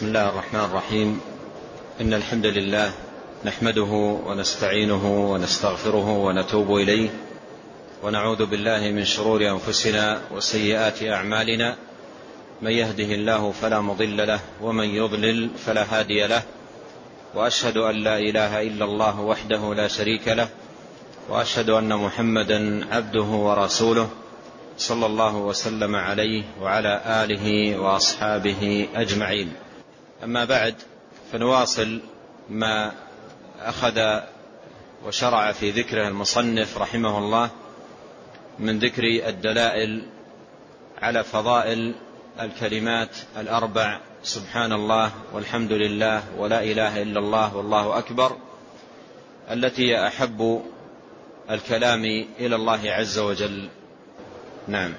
[0.00, 1.20] بسم الله الرحمن الرحيم.
[2.00, 2.92] إن الحمد لله
[3.44, 3.92] نحمده
[4.26, 7.08] ونستعينه ونستغفره ونتوب إليه.
[8.02, 11.76] ونعوذ بالله من شرور أنفسنا وسيئات أعمالنا.
[12.62, 16.42] من يهده الله فلا مضل له ومن يضلل فلا هادي له.
[17.34, 20.48] وأشهد أن لا إله إلا الله وحده لا شريك له.
[21.28, 24.08] وأشهد أن محمدا عبده ورسوله
[24.78, 29.52] صلى الله وسلم عليه وعلى آله وأصحابه أجمعين.
[30.24, 30.74] أما بعد
[31.32, 32.00] فنواصل
[32.50, 32.92] ما
[33.60, 34.20] أخذ
[35.06, 37.50] وشرع في ذكره المصنف رحمه الله
[38.58, 40.02] من ذكر الدلائل
[41.02, 41.94] على فضائل
[42.40, 48.36] الكلمات الأربع سبحان الله والحمد لله ولا إله إلا الله والله أكبر
[49.50, 50.62] التي أحب
[51.50, 52.04] الكلام
[52.38, 53.68] إلى الله عز وجل.
[54.68, 54.94] نعم.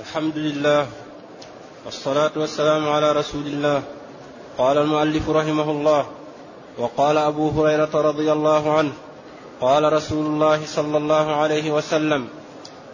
[0.00, 0.88] الحمد لله
[1.84, 3.82] والصلاة والسلام على رسول الله.
[4.58, 6.06] قال المؤلف رحمه الله
[6.78, 8.92] وقال أبو هريرة رضي الله عنه
[9.60, 12.28] قال رسول الله صلى الله عليه وسلم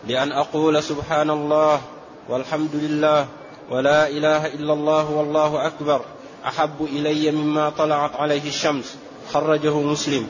[0.08, 1.80] لأن أقول سبحان الله
[2.28, 3.26] والحمد لله
[3.70, 6.00] ولا إله إلا الله والله أكبر
[6.46, 8.96] أحب إلي مما طلعت عليه الشمس
[9.32, 10.26] خرجه مسلم.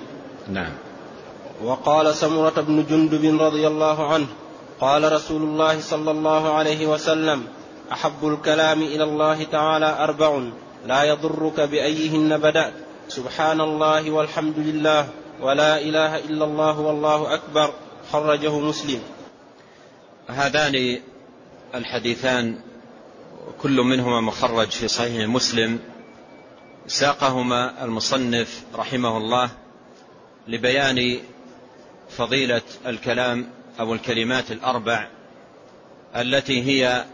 [0.49, 0.73] نعم.
[1.65, 4.27] وقال سمرة بن جندب رضي الله عنه
[4.81, 7.45] قال رسول الله صلى الله عليه وسلم
[7.93, 10.41] أحب الكلام إلى الله تعالى أربع
[10.87, 12.73] لا يضرك بأيهن بدات
[13.09, 15.09] سبحان الله والحمد لله
[15.41, 17.75] ولا إله إلا الله والله أكبر.
[18.13, 19.03] خرجه مسلم.
[20.29, 21.01] هذان
[21.75, 22.59] الحديثان
[23.63, 25.79] كل منهما مخرج في صحيح مسلم.
[26.87, 29.51] ساقهما المصنف رحمه الله
[30.49, 31.19] لبيان
[32.11, 33.51] فضيلة الكلام
[33.81, 35.09] أو الكلمات الأربع
[36.17, 37.05] التي هي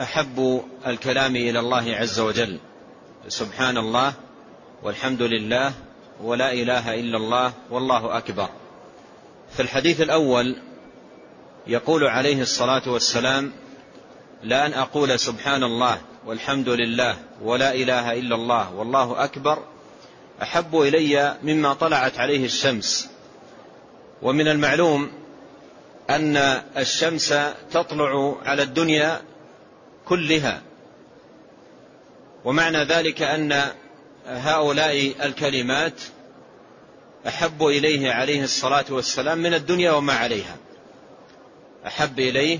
[0.00, 2.58] أحب الكلام إلى الله عز وجل.
[3.28, 4.12] سبحان الله
[4.82, 5.72] والحمد لله
[6.22, 8.48] ولا إله إلا الله والله أكبر.
[9.56, 10.56] في الحديث الأول
[11.66, 13.52] يقول عليه الصلاة والسلام
[14.42, 19.58] لأن أقول سبحان الله والحمد لله ولا إله إلا الله والله أكبر
[20.42, 23.08] أحب إلي مما طلعت عليه الشمس.
[24.22, 25.12] ومن المعلوم
[26.10, 26.36] أن
[26.76, 27.34] الشمس
[27.72, 29.22] تطلع على الدنيا
[30.04, 30.62] كلها
[32.44, 33.72] ومعنى ذلك أن
[34.26, 36.00] هؤلاء الكلمات
[37.28, 40.56] أحب إليه عليه الصلاة والسلام من الدنيا وما عليها.
[41.86, 42.58] أحب إليه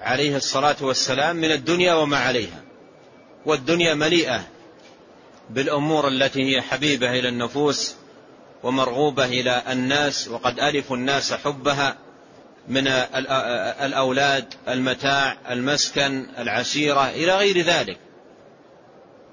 [0.00, 2.62] عليه الصلاة والسلام من الدنيا وما عليها.
[3.46, 4.40] والدنيا مليئة
[5.50, 7.94] بالأمور التي هي حبيبة إلى النفوس
[8.62, 11.96] ومرغوبة إلى الناس وقد ألفوا الناس حبها
[12.68, 12.88] من
[13.82, 17.98] الأولاد المتاع المسكن العشيرة إلى غير ذلك.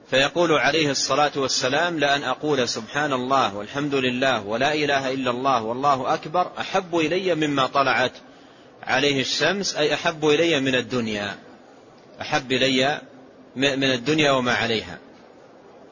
[0.09, 6.13] فيقول عليه الصلاة والسلام لأن أقول سبحان الله والحمد لله ولا إله إلا الله والله
[6.13, 8.11] أكبر أحب إلي مما طلعت
[8.83, 11.37] عليه الشمس أي أحب إلي من الدنيا
[12.21, 13.01] أحب إلي
[13.55, 14.99] من الدنيا وما عليها.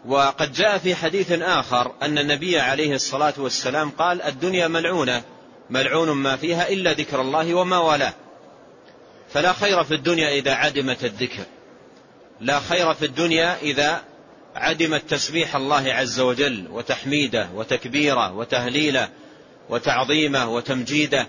[0.05, 5.23] وقد جاء في حديث آخر أن النبي عليه الصلاة والسلام قال الدنيا ملعونة
[5.69, 8.13] ملعون ما فيها إلا ذكر الله وما والاه.
[9.33, 11.43] فلا خير في الدنيا إذا عدمت الذكر.
[12.43, 14.01] لا خير في الدنيا إذا
[14.55, 19.09] عدمت تسبيح الله عز وجل وتحميده وتكبيره وتهليله
[19.69, 21.27] وتعظيمه وتمجيده.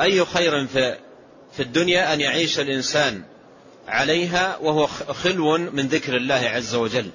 [0.00, 0.98] أي خير في
[1.52, 3.22] في الدنيا أن يعيش الإنسان
[3.88, 7.10] عليها وهو خلو من ذكر الله عز وجل.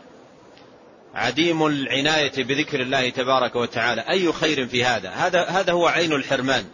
[1.15, 4.01] عديم العناية بذكر الله تبارك وتعالى.
[4.01, 6.65] أي خير في هذا؟ هذا هذا هو عين الحرمان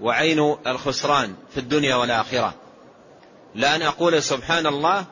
[0.00, 2.54] وعين الخسران في الدنيا والآخرة.
[3.54, 5.06] لأن أقول سبحان الله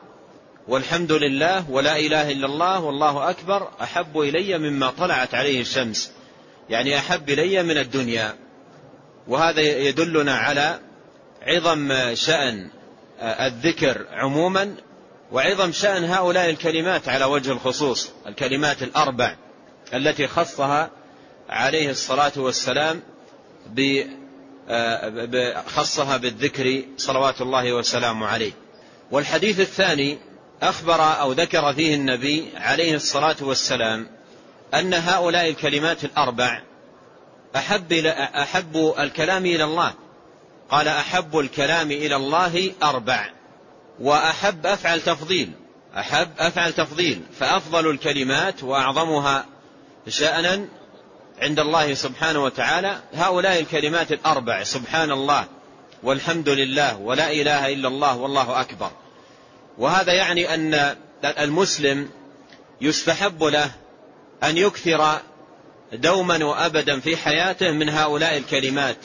[0.68, 6.12] والحمد لله ولا إله إلا الله والله أكبر أحب إلي مما طلعت عليه الشمس.
[6.68, 8.36] يعني أحب إلي من الدنيا.
[9.28, 10.80] وهذا يدلنا على
[11.42, 12.70] عظم شأن
[13.20, 14.74] الذكر عموما
[15.32, 19.36] وعظم شأن هؤلاء الكلمات على وجه الخصوص الكلمات الأربع
[19.94, 20.90] التي خصها
[21.48, 23.02] عليه الصلاة والسلام
[25.66, 28.52] خصها بالذكر صلوات الله وسلامه عليه.
[29.10, 30.18] والحديث الثاني
[30.62, 34.08] أخبر أو ذكر فيه النبي عليه الصلاة والسلام
[34.74, 36.62] أن هؤلاء الكلمات الأربع
[37.56, 39.94] أحب, أحب الكلام إلى الله.
[40.70, 43.30] قال أحب الكلام إلى الله أربع
[44.00, 45.52] وأحب أفعل تفضيل
[45.96, 49.46] أحب أفعل تفضيل فأفضل الكلمات وأعظمها
[50.08, 50.68] شأنا
[51.42, 53.00] عند الله سبحانه وتعالى.
[53.14, 55.44] هؤلاء الكلمات الأربع سبحان الله
[56.02, 58.90] والحمد لله ولا إله إلا الله والله أكبر.
[59.78, 62.08] وهذا يعني أن المسلم
[62.80, 63.70] يستحب له
[64.44, 65.20] أن يكثر
[65.92, 68.96] دوما وأبدا في حياته من هؤلاء الكلمات.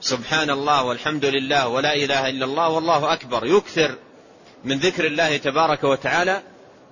[0.00, 3.46] سبحان الله والحمد لله ولا إله إلا الله والله أكبر.
[3.46, 3.94] يكثر
[4.64, 6.42] من ذكر الله تبارك وتعالى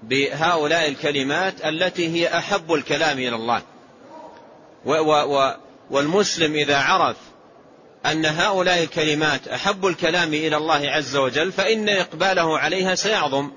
[0.03, 3.63] بهؤلاء الكلمات التي هي أحب الكلام إلى الله.
[5.91, 7.17] والمسلم إذا عرف
[8.07, 13.51] أن هؤلاء الكلمات أحب الكلام إلى الله عز وجل فإن إقباله عليها سيعظم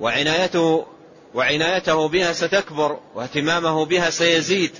[0.00, 0.86] وعنايته
[1.34, 4.70] وعنايته بها ستكبر واهتمامه بها سيزيد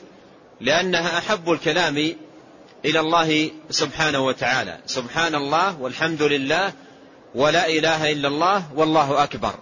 [0.61, 2.15] لأنها أحب الكلام
[2.85, 4.79] إلى الله سبحانه وتعالى.
[4.87, 6.73] سبحان الله والحمد لله
[7.35, 9.55] ولا إله إلا الله والله أكبر.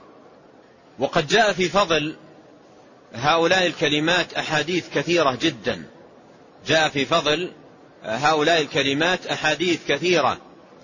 [0.99, 2.17] وقد جاء في فضل
[3.15, 5.83] هؤلاء الكلمات أحاديث كثيرة جدا.
[6.67, 7.53] جاء في فضل
[8.05, 10.39] هؤلاء الكلمات أحاديث كثيرة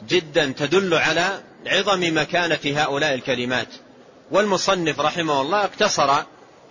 [0.09, 3.69] جدا تدل على عظم مكانة هؤلاء الكلمات.
[4.31, 6.23] والمصنف رحمه الله اقتصر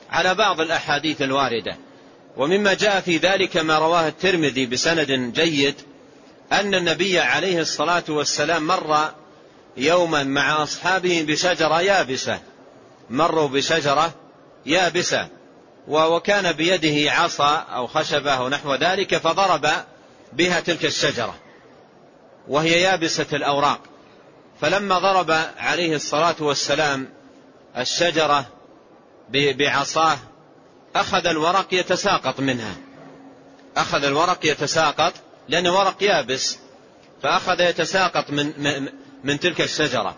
[0.09, 1.77] على بعض الأحاديث الواردة.
[2.37, 5.75] ومما جاء في ذلك ما رواه الترمذي بسند جيد
[6.51, 9.11] أن النبي عليه الصلاة والسلام مر
[9.77, 12.39] يوما مع أصحابه بشجرة يابسة.
[13.09, 14.13] مروا بشجرة
[14.65, 15.27] يابسة
[15.87, 19.69] وكان بيده عصا أو خشبة أو نحو ذلك فضرب
[20.33, 21.35] بها تلك الشجرة
[22.47, 23.79] وهي يابسة الأوراق.
[24.61, 27.09] فلما ضرب عليه الصلاة والسلام
[27.77, 28.45] الشجرة
[29.29, 30.17] بعصاه
[30.95, 32.75] أخذ الورق يتساقط منها.
[33.77, 35.13] أخذ الورق يتساقط
[35.47, 36.57] لأنه ورق يابس
[37.23, 38.89] فأخذ يتساقط من, من,
[39.23, 40.15] من تلك الشجرة.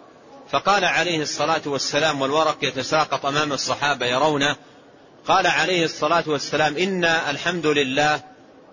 [0.51, 4.55] فقال عليه الصلاة والسلام والورق يتساقط أمام الصحابة يرونه
[5.27, 8.21] قال عليه الصلاة والسلام إن الحمد لله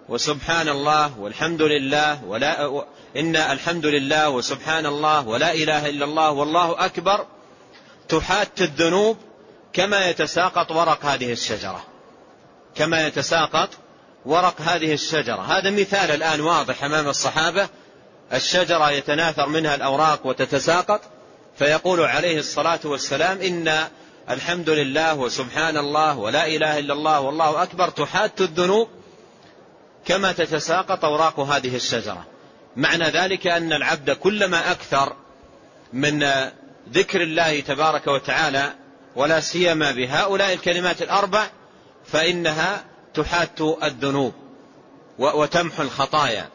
[0.08, 2.85] وسبحان الله والحمد لله ولا
[3.17, 7.26] إن الحمد لله وسبحان الله ولا إله إلا الله والله أكبر.
[8.08, 9.17] تحات الذنوب
[9.73, 11.85] كما يتساقط ورق هذه الشجرة.
[12.75, 13.69] كما يتساقط
[14.26, 15.41] ورق هذه الشجرة.
[15.41, 17.69] هذا مثال الآن واضح أمام الصحابة.
[18.32, 21.00] الشجرة يتناثر منها الأوراق وتتساقط.
[21.59, 23.88] فيقول عليه الصلاة والسلام إن
[24.31, 27.88] الحمد لله وسبحان الله ولا إله إلا الله والله أكبر.
[27.88, 28.88] تحات الذنوب
[30.06, 32.26] كما تتساقط أوراق هذه الشجرة.
[32.76, 35.17] معنى ذلك أن العبد كلما أكثر
[35.93, 36.26] من
[36.93, 38.73] ذكر الله تبارك وتعالى
[39.17, 41.47] ولا سيما بهؤلاء الكلمات الأربع
[42.06, 44.35] فإنها تحات الذنوب
[45.19, 46.49] وتمحو الخطايا.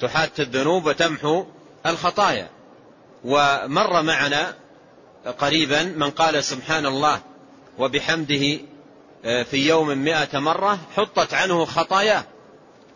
[0.00, 1.46] تحات الذنوب وتمحو
[1.86, 2.48] الخطايا.
[3.24, 4.54] ومر معنا
[5.38, 7.20] قريبا من قال سبحان الله
[7.78, 8.58] وبحمده
[9.22, 12.24] في يوم مئة مرة حطت عنه خطاياه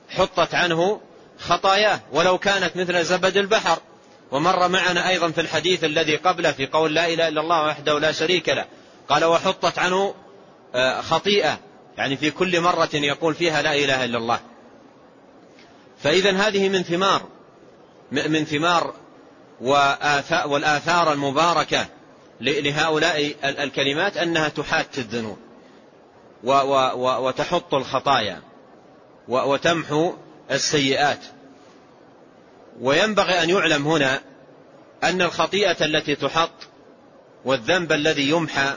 [0.08, 1.00] حطت عنه
[1.38, 3.78] خطاياه ولو كانت مثل زبد البحر.
[4.31, 8.12] ومر معنا أيضا في الحديث الذي قبله في قول لا إله إلا الله وحده لا
[8.12, 8.64] شريك له.
[9.08, 10.14] قال وحطت عنه
[10.75, 11.58] آه، خطيئة.
[11.99, 14.40] يعني في كل مرة يقول فيها لا إله إلا الله.
[16.02, 17.22] فإذا هذه من ثمار
[18.12, 18.94] من ثمار
[20.46, 21.87] والآثار المباركة
[22.40, 25.38] لهؤلاء الكلمات أنها تحات الذنوب.
[26.46, 28.43] وتحط الخطايا
[29.28, 30.14] وتمحو
[30.50, 31.20] السيئات.
[32.81, 34.20] وينبغي أن يعلم هنا
[35.04, 36.50] أن الخطيئة التي تحط
[37.44, 38.75] والذنب الذي يمحى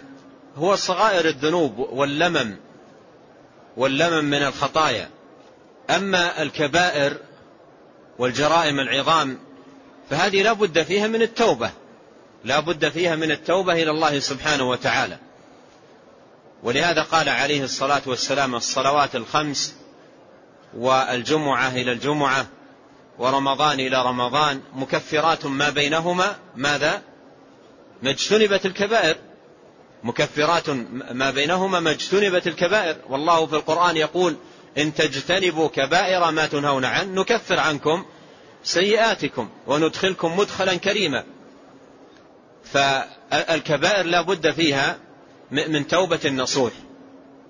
[0.58, 2.56] هو صغائر الذنوب واللمم
[3.78, 5.10] واللمم من الخطايا.
[5.90, 7.18] أما الكبائر
[8.20, 9.40] والجرائم العظام
[10.10, 11.72] فهذه لا بد فيها من التوبة
[12.44, 15.18] لا بد فيها من التوبة إلى الله سبحانه وتعالى.
[16.64, 19.76] ولهذا قال عليه الصلاة والسلام الصلوات الخمس
[20.78, 22.48] والجمعة إلى الجمعة
[23.18, 27.02] ورمضان إلى رمضان مكفرات ما بينهما ماذا؟
[28.04, 29.16] ما اجتنبت الكبائر.
[30.04, 30.70] مكفرات
[31.12, 32.98] ما بينهما ما اجتنبت الكبائر.
[33.10, 34.36] والله في القرآن يقول
[34.78, 38.06] إن تجتنبوا كبائر ما تنهون عنه نكفر عنكم
[38.64, 41.24] سيئاتكم وندخلكم مدخلا كريما.
[42.64, 44.98] فالكبائر لا بد فيها
[45.52, 46.74] من توبة النصوح.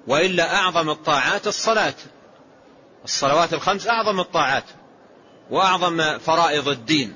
[0.08, 1.94] وإلا أعظم الطاعات الصلاة.
[3.06, 4.64] الصلوات الخمس أعظم الطاعات.
[5.50, 7.14] وأعظم فرائض الدين.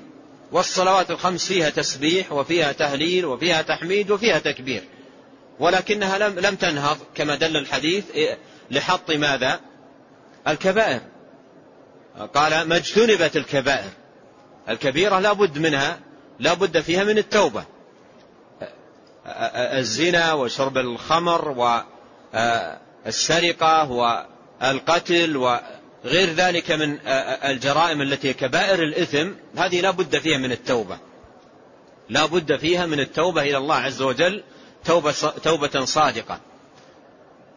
[0.52, 4.84] والصلوات الخمس فيها تسبيح وفيها تهليل وفيها تحميد وفيها تكبير.
[5.60, 8.04] ولكنها لم, لم تنهض كما دل الحديث
[8.70, 9.60] لحط ماذا؟
[10.48, 11.00] الكبائر.
[12.34, 13.90] قال ما اجتنبت الكبائر.
[14.68, 16.00] الكبيرة لا بد منها
[16.38, 17.64] لا بد فيها من التوبة.
[19.26, 21.48] الزنا وشرب الخمر
[23.04, 26.98] والسرقة والقتل وغير ذلك من
[27.44, 30.98] الجرائم التي كبائر الإثم هذه لا بد فيها من التوبة.
[32.08, 34.42] لا بد فيها من التوبة إلى الله عز وجل
[34.84, 35.12] توبة,
[35.44, 36.40] توبة صادقة.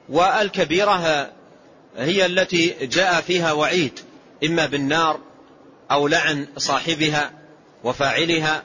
[0.10, 1.30] والكبيرة
[1.98, 4.00] هي التي جاء فيها وعيد
[4.44, 5.20] إما بالنار
[5.92, 7.32] أو لعن صاحبها
[7.84, 8.64] وفاعلها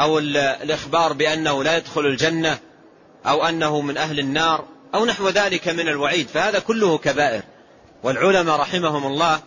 [0.00, 2.58] أو الإخبار بأنه لا يدخل الجنة
[3.26, 7.42] أو أنه من أهل النار أو نحو ذلك من الوعيد فهذا كله كبائر.
[8.02, 9.40] والعلماء رحمهم الله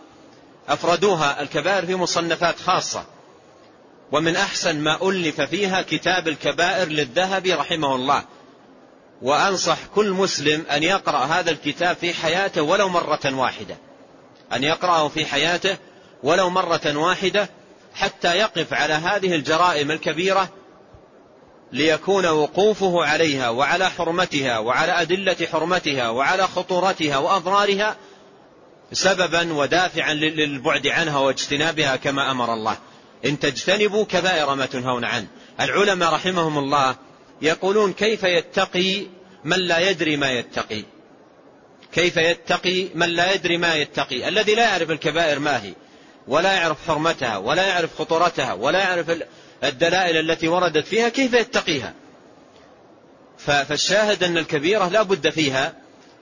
[0.68, 3.04] أفردوها الكبائر في مصنفات خاصة.
[4.12, 8.24] ومن أحسن ما ألف فيها كتاب الكبائر للذهبي رحمه الله.
[9.22, 13.76] وأنصح كل مسلم أن يقرأ هذا الكتاب في حياته ولو مرة واحدة.
[14.52, 15.76] أن يقرأه في حياته
[16.22, 17.48] ولو مرة واحدة
[17.96, 20.48] حتى يقف على هذه الجرائم الكبيرة
[21.72, 27.96] ليكون وقوفه عليها وعلى حرمتها وعلى أدلة حرمتها وعلى خطورتها وأضرارها
[28.92, 32.76] سببا ودافعا للبعد عنها واجتنابها كما أمر الله.
[33.24, 35.26] إن تجتنبوا كبائر ما تنهون عنه.
[35.60, 36.96] العلماء رحمهم الله
[37.42, 39.06] يقولون كيف يتقي
[39.44, 40.82] من لا يدري ما يتقي؟
[41.92, 45.72] كيف يتقي من لا يدري ما يتقي؟ الذي لا يعرف الكبائر ما هي؟
[46.28, 49.22] ولا يعرف حرمتها ولا يعرف خطورتها ولا يعرف
[49.64, 51.94] الدلائل التي وردت فيها كيف يتقيها؟
[53.38, 55.74] فالشاهد أن الكبيرة لا بد فيها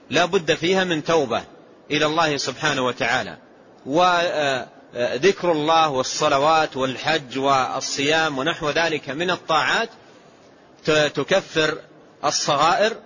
[0.09, 1.43] لا بد فيها من توبة
[1.91, 3.37] إلى الله سبحانه وتعالى.
[3.85, 9.89] وذكر الله والصلوات والحج والصيام ونحو ذلك من الطاعات
[10.85, 11.77] تكفر
[12.25, 12.97] الصغائر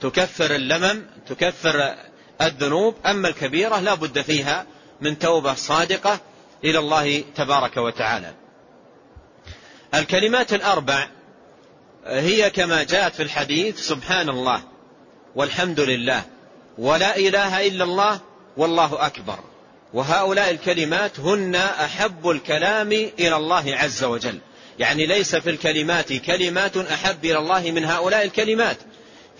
[0.00, 1.94] تكفر اللمم تكفر
[2.42, 2.94] الذنوب.
[3.06, 4.66] أما الكبيرة لا بد فيها
[5.00, 6.20] من توبة صادقة
[6.64, 8.34] إلى الله تبارك وتعالى.
[9.94, 11.08] الكلمات الأربع
[12.06, 14.62] هي كما جاءت في الحديث سبحان الله
[15.34, 16.22] والحمد لله
[16.78, 18.20] ولا إله إلا الله
[18.56, 19.38] والله أكبر.
[19.94, 24.38] وهؤلاء الكلمات هن أحب الكلام إلى الله عز وجل.
[24.78, 28.76] يعني ليس في الكلمات كلمات أحب إلى الله من هؤلاء الكلمات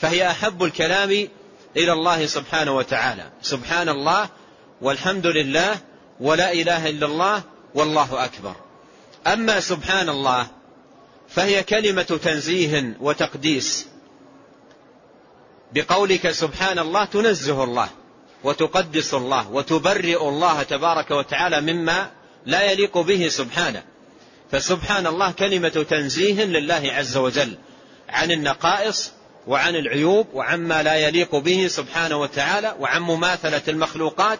[0.00, 1.28] فهي أحب الكلام
[1.76, 3.30] إلى الله سبحانه وتعالى.
[3.42, 4.28] سبحان الله
[4.82, 5.78] والحمد لله
[6.20, 7.42] ولا إله إلا الله
[7.74, 8.54] والله أكبر.
[9.26, 10.46] أما سبحان الله
[11.28, 13.86] فهي كلمة تنزيه وتقديس.
[15.72, 17.88] بقولك سبحان الله تنزه الله
[18.44, 22.10] وتقدس الله وتبرئ الله تبارك وتعالى مما
[22.46, 23.82] لا يليق به سبحانه.
[24.50, 27.54] فسبحان الله كلمة تنزيه لله عز وجل
[28.08, 29.12] عن النقائص
[29.46, 34.38] وعن العيوب وعما لا يليق به سبحانه وتعالى وعن مماثلة المخلوقات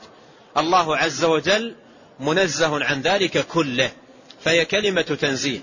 [0.56, 1.74] الله عز وجل
[2.20, 3.90] منزه عن ذلك كله
[4.44, 5.60] فهي كلمة تنزيه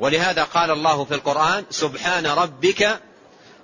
[0.00, 3.00] ولهذا قال الله في القرآن سبحان ربك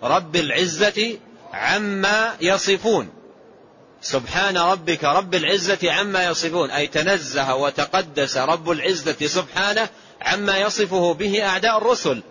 [0.03, 1.19] رب العزة
[1.53, 3.09] عما يصفون.
[4.03, 6.71] سبحان ربك رب العزة عما يصفون.
[6.71, 9.89] أي تنزه وتقدس رب العزة سبحانه
[10.21, 12.23] عما يصفه به أعداء الرسل.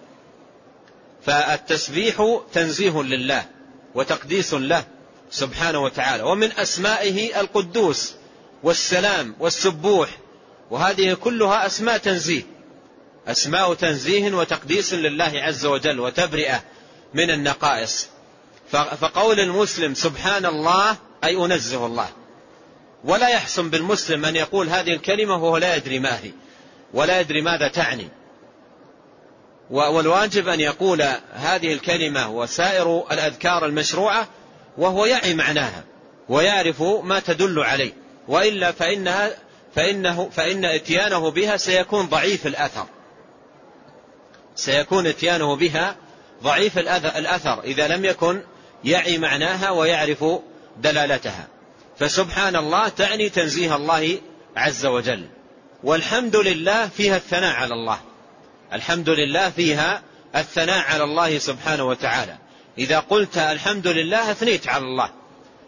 [1.25, 3.45] فالتسبيح تنزيه لله
[3.95, 4.83] وتقديس له
[5.31, 6.23] سبحانه وتعالى.
[6.23, 8.13] ومن أسمائه القدوس.
[8.63, 10.09] والسلام والسبوح
[10.71, 12.43] وهذه كلها أسماء تنزيه
[13.27, 16.63] أسماء تنزيه وتقديس لله عز وجل وتبرئة
[17.13, 18.07] من النقائص.
[18.71, 22.09] فقول المسلم سبحان الله أي أنزه الله
[23.03, 26.31] ولا يحسن بالمسلم أن يقول هذه الكلمة وهو لا يدري ما هي
[26.93, 28.07] ولا يدري ماذا تعني.
[29.69, 31.01] والواجب أن يقول
[31.33, 34.27] هذه الكلمة وسائر الأذكار المشروعة
[34.77, 35.83] وهو يعي معناها
[36.29, 37.93] ويعرف ما تدل عليه.
[38.27, 39.31] وإلا فإنها
[39.75, 42.85] فإنه فإن إتيانه بها سيكون ضعيف الأثر.
[44.55, 45.95] سيكون إتيانه بها
[46.43, 48.41] ضعيف الأثر إذا لم يكن
[48.83, 50.25] يعي معناها ويعرف
[50.77, 51.47] دلالتها.
[51.99, 54.17] فسبحان الله تعني تنزيه الله
[54.55, 55.29] عز وجل.
[55.83, 57.99] والحمد لله فيها الثناء على الله.
[58.73, 60.01] الحمد لله فيها
[60.35, 62.37] الثناء على الله سبحانه وتعالى.
[62.77, 65.09] إذا قلت الحمد لله أثنيت على الله.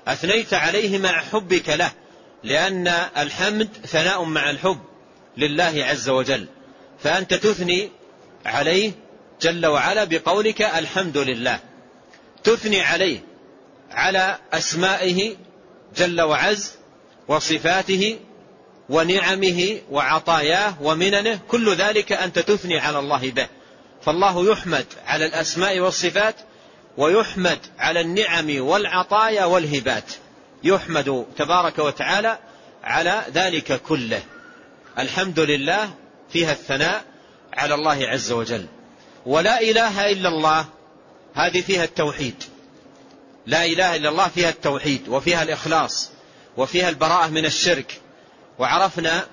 [0.07, 1.91] أثنيت عليه مع حبك له.
[2.43, 4.79] لأن الحمد ثناء مع الحب
[5.37, 6.45] لله عز وجل.
[7.03, 7.89] فأنت تثني
[8.45, 8.91] عليه
[9.41, 11.59] جل وعلا بقولك الحمد لله.
[12.43, 13.19] تثني عليه
[13.91, 15.35] على أسمائه
[15.97, 16.71] جل وعز
[17.27, 18.19] وصفاته
[18.89, 21.39] ونعمه وعطاياه ومننه.
[21.47, 23.47] كل ذلك أنت تثني على الله به.
[24.01, 26.35] فالله يحمد على الأسماء والصفات
[26.97, 30.11] ويحمد على النعم والعطايا والهبات.
[30.63, 32.37] يحمد تبارك وتعالى
[32.83, 34.21] على ذلك كله.
[34.99, 35.89] الحمد لله
[36.33, 37.03] فيها الثناء
[37.53, 38.65] على الله عز وجل.
[39.25, 40.65] ولا إله إلا الله
[41.33, 42.43] هذه فيها التوحيد.
[43.45, 46.11] لا إله إلا الله فيها التوحيد وفيها الإخلاص
[46.57, 48.01] وفيها البراءة من الشرك.
[48.59, 49.25] وعرفنا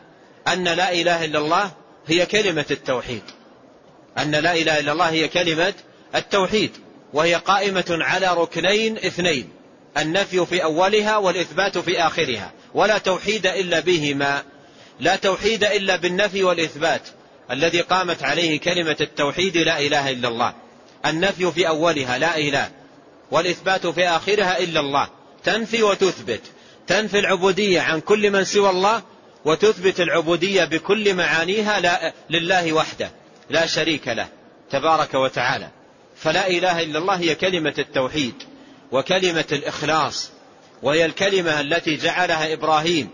[0.48, 1.70] أن لا إله إلا الله
[2.06, 3.22] هي كلمة التوحيد.
[4.18, 5.74] أن لا إله إلا الله هي كلمة
[6.14, 6.70] التوحيد
[7.12, 9.55] وهي قائمة على ركنين اثنين.
[9.98, 12.52] النفي في أولها والإثبات في آخرها.
[12.74, 14.42] ولا توحيد إلا بهما.
[15.00, 17.02] لا توحيد إلا بالنفي والإثبات.
[17.50, 20.54] الذي قامت عليه كلمة التوحيد لا إله إلا الله.
[21.06, 22.70] النفي في أولها لا إله.
[23.30, 25.08] والإثبات في آخرها إلا الله.
[25.44, 26.42] تنفي وتثبت.
[26.86, 29.02] تنفي العبودية عن كل من سوى الله
[29.44, 33.10] وتثبت العبودية بكل معانيها لا لله وحده.
[33.50, 34.28] لا شريك له
[34.70, 35.68] تبارك وتعالى.
[36.16, 38.34] فلا إله إلا الله هي كلمة التوحيد.
[38.92, 40.30] وكلمة الإخلاص
[40.82, 43.08] وهي الكلمة التي جعلها إبراهيم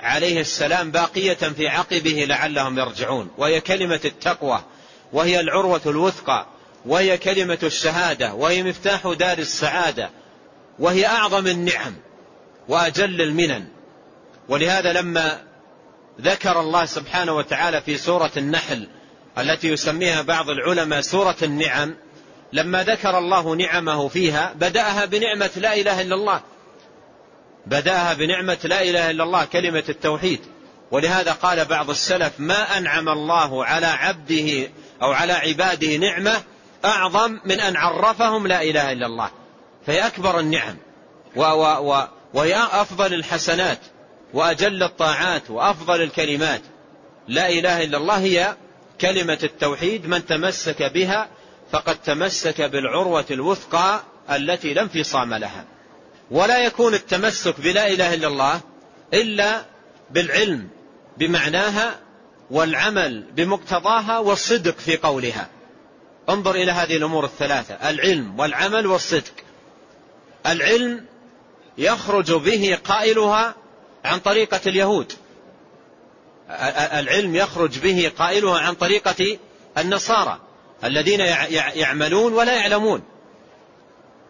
[0.00, 4.64] عليه السلام باقية في عقبه لعلهم يرجعون وهي كلمة التقوى
[5.12, 6.46] وهي العروة الوثقى
[6.86, 10.10] وهي كلمة الشهادة وهي مفتاح دار السعادة
[10.78, 11.94] وهي أعظم النعم
[12.68, 13.68] وأجل المنن.
[14.48, 15.40] ولهذا لما
[16.20, 18.88] ذكر الله سبحانه وتعالى في سورة النحل
[19.38, 21.94] التي يسميها بعض العلماء سورة النعم
[22.52, 26.40] لما ذكر الله نعمه فيها بدأها بنعمة لا إله إلا الله.
[27.66, 30.40] بدأها بنعمة لا إله إلا الله كلمة التوحيد.
[30.90, 34.70] ولهذا قال بعض السلف ما أنعم الله على عبده
[35.02, 36.42] أو على عباده نعمة
[36.84, 39.30] أعظم من أن عرفهم لا إله إلا الله.
[39.86, 40.76] فهي أكبر النعم
[42.34, 43.78] وهي أفضل الحسنات
[44.34, 46.60] وأجل الطاعات وأفضل الكلمات.
[47.28, 48.56] لا إله إلا الله هي
[49.00, 51.28] كلمة التوحيد من تمسك بها
[51.76, 55.64] فقد تمسك بالعروة الوثقى التي لا انفصام لها.
[56.30, 58.60] ولا يكون التمسك بلا إله إلا الله
[59.14, 59.64] إلا
[60.10, 60.68] بالعلم
[61.18, 62.00] بمعناها
[62.50, 65.48] والعمل بمقتضاها والصدق في قولها.
[66.28, 69.34] انظر إلى هذه الأمور الثلاثة العلم والعمل والصدق.
[70.46, 71.04] العلم
[71.78, 73.54] يخرج به قائلها
[74.04, 75.12] عن طريقة اليهود.
[76.92, 79.38] العلم يخرج به قائلها عن طريقة
[79.78, 80.45] النصارى.
[80.84, 81.20] الذين
[81.74, 83.02] يعملون ولا يعلمون.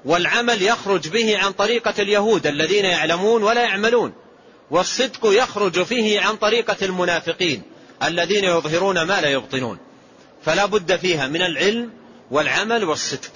[0.04, 4.12] والعمل يخرج به عن طريقة اليهود الذين يعلمون ولا يعملون.
[4.70, 7.62] والصدق يخرج فيه عن طريقة المنافقين
[8.02, 9.78] الذين يظهرون ما لا يبطنون.
[10.42, 11.90] فلا بد فيها من العلم
[12.30, 13.32] والعمل والصدق.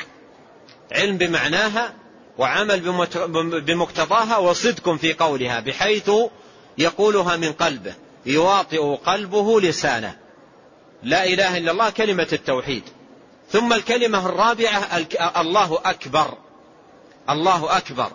[0.92, 1.94] علم بمعناها
[2.38, 2.80] وعمل
[3.61, 6.11] بمقتضاها وصدق في قولها بحيث
[6.78, 7.94] يقولها من قلبه
[8.26, 10.16] يواطئ قلبه لسانه.
[11.02, 12.82] لا إله إلا الله كلمة التوحيد.
[13.52, 16.34] ثم الكلمة الرابعة الله أكبر.
[17.30, 18.12] الله أكبر.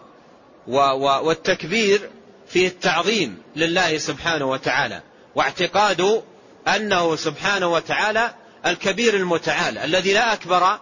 [1.23, 2.09] والتكبير
[2.47, 5.01] فيه التعظيم لله سبحانه وتعالى
[5.35, 6.23] واعتقاد
[6.67, 8.33] أنه سبحانه وتعالى
[8.65, 10.79] الكبير المتعال الذي لا أكبر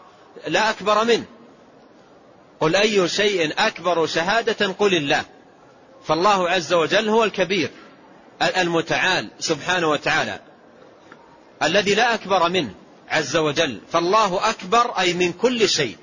[0.48, 1.26] لا أكبر منه.
[2.60, 5.26] قل أي شيء أكبر شهادة قل الله.
[6.06, 7.72] فالله عز وجل هو الكبير
[8.58, 10.40] المتعال سبحانه وتعالى
[11.64, 12.74] الذي لا أكبر منه.
[13.10, 13.80] عز وجل.
[13.92, 15.98] فالله أكبر أي من كل شيء.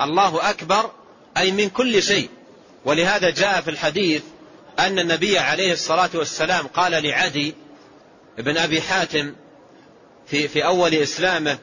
[0.00, 0.90] الله أكبر
[1.36, 2.28] أي من كل شيء.
[2.84, 4.22] ولهذا جاء في الحديث
[4.78, 7.54] أن النبي عليه الصلاة والسلام قال لعدي
[8.38, 9.34] بن أبي حاتم
[10.26, 11.58] في, في أول إسلامه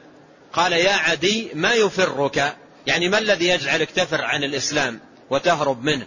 [0.52, 6.06] قال يا عدي ما يفرك؟ يعني ما الذي يجعلك تفر عن الإسلام وتهرب منه؟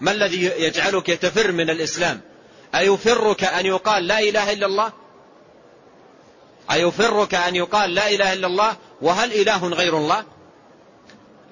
[0.00, 2.20] ما الذي يجعلك تفر من الإسلام؟
[2.74, 4.92] أيفرك أن يقال لا إله إلا الله؟
[6.72, 10.24] أيفرك أن يقال لا إله إلا الله؟ وهل إله غير الله؟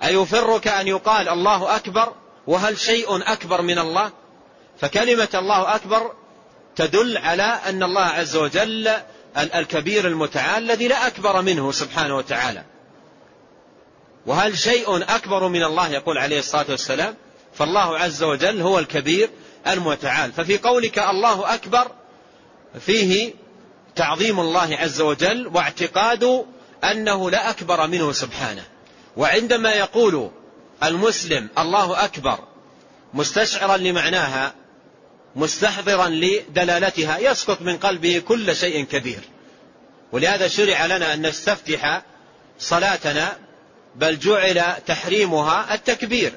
[0.05, 2.13] أيفرك أن يقال الله أكبر؟
[2.47, 4.13] وهل شيء أكبر من الله؟
[4.81, 6.13] فكلمة الله أكبر
[6.77, 8.91] تدل على أن الله عز وجل
[9.37, 12.65] الكبير المتعال الذي لا أكبر منه سبحانه وتعالى.
[14.27, 17.15] وهل شيء أكبر من الله؟ يقول عليه الصلاة والسلام.
[17.55, 19.31] فالله عز وجل هو الكبير
[19.67, 20.33] المتعال.
[20.33, 21.91] ففي قولك الله أكبر
[22.81, 23.35] فيه
[23.99, 26.45] تعظيم الله عز وجل واعتقاد
[26.85, 28.65] أنه لا أكبر منه سبحانه.
[29.17, 30.31] وعندما يقول
[30.83, 32.39] المسلم الله أكبر
[33.15, 34.55] مستشعرا لمعناها
[35.37, 39.21] مستحضرا لدلالتها يسقط من قلبه كل شيء كبير.
[40.13, 42.03] ولهذا شرع لنا أن نستفتح
[42.59, 43.39] صلاتنا
[43.97, 46.33] بل جعل تحريمها التكبير.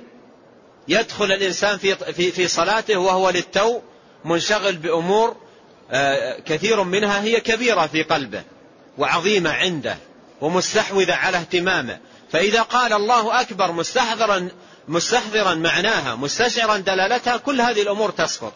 [0.88, 3.82] يدخل الإنسان في, في, في صلاته وهو للتو
[4.26, 5.36] منشغل بأمور
[6.46, 8.44] كثير منها هي كبيرة في قلبه
[8.98, 9.98] وعظيمة عنده
[10.42, 12.00] ومستحوذة على اهتمامه.
[12.32, 14.50] فإذا قال الله أكبر مستحضرا
[14.88, 18.54] مستحضرا معناها مستشعرا دلالتها كل هذه الأمور تسقط.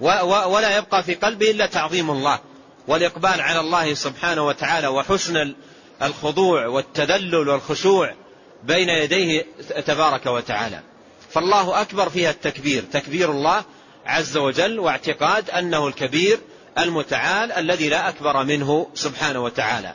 [0.00, 2.40] ولا يبقى في قلبه إلا تعظيم الله
[2.88, 5.54] والإقبال على الله سبحانه وتعالى وحسن
[6.02, 8.14] الخضوع والتذلل والخشوع
[8.64, 9.46] بين يديه
[9.86, 10.80] تبارك وتعالى.
[11.30, 13.64] فالله أكبر فيها التكبير تكبير الله
[14.06, 16.38] عز وجل واعتقاد أنه الكبير
[16.78, 19.94] المتعال الذي لا أكبر منه سبحانه وتعالى.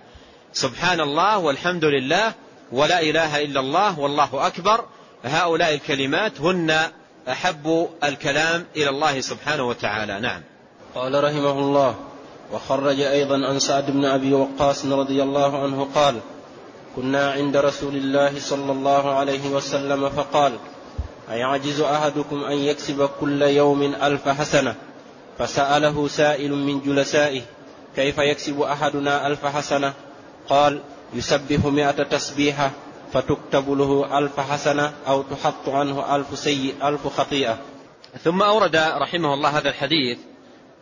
[0.54, 2.34] سبحان الله والحمد لله
[2.71, 4.86] ولا إله إلا الله والله أكبر.
[5.24, 6.80] هؤلاء الكلمات هن
[7.30, 10.19] أحب الكلام إلى الله سبحانه وتعالى.
[10.19, 10.41] نعم.
[10.95, 11.95] قال رحمه الله
[12.54, 16.19] وخرج أيضا عن سعد بن أبي وقاص رضي الله عنه قال
[16.95, 20.54] كنا عند رسول الله صلى الله عليه وسلم فقال
[21.32, 24.76] أيعجز أحدكم أن يكسب كل يوم ألف حسنة؟
[25.39, 27.41] فسأله سائل من جلسائه
[27.96, 29.94] كيف يكسب أحدنا ألف حسنة؟
[30.50, 30.82] قال
[31.13, 32.72] يسبح مئة تسبيحة
[33.13, 37.58] فتكتب له ألف حسنة أو تحط عنه ألف سيء ألف خطيئة.
[38.24, 40.20] ثم أورد رحمه الله هذا الحديث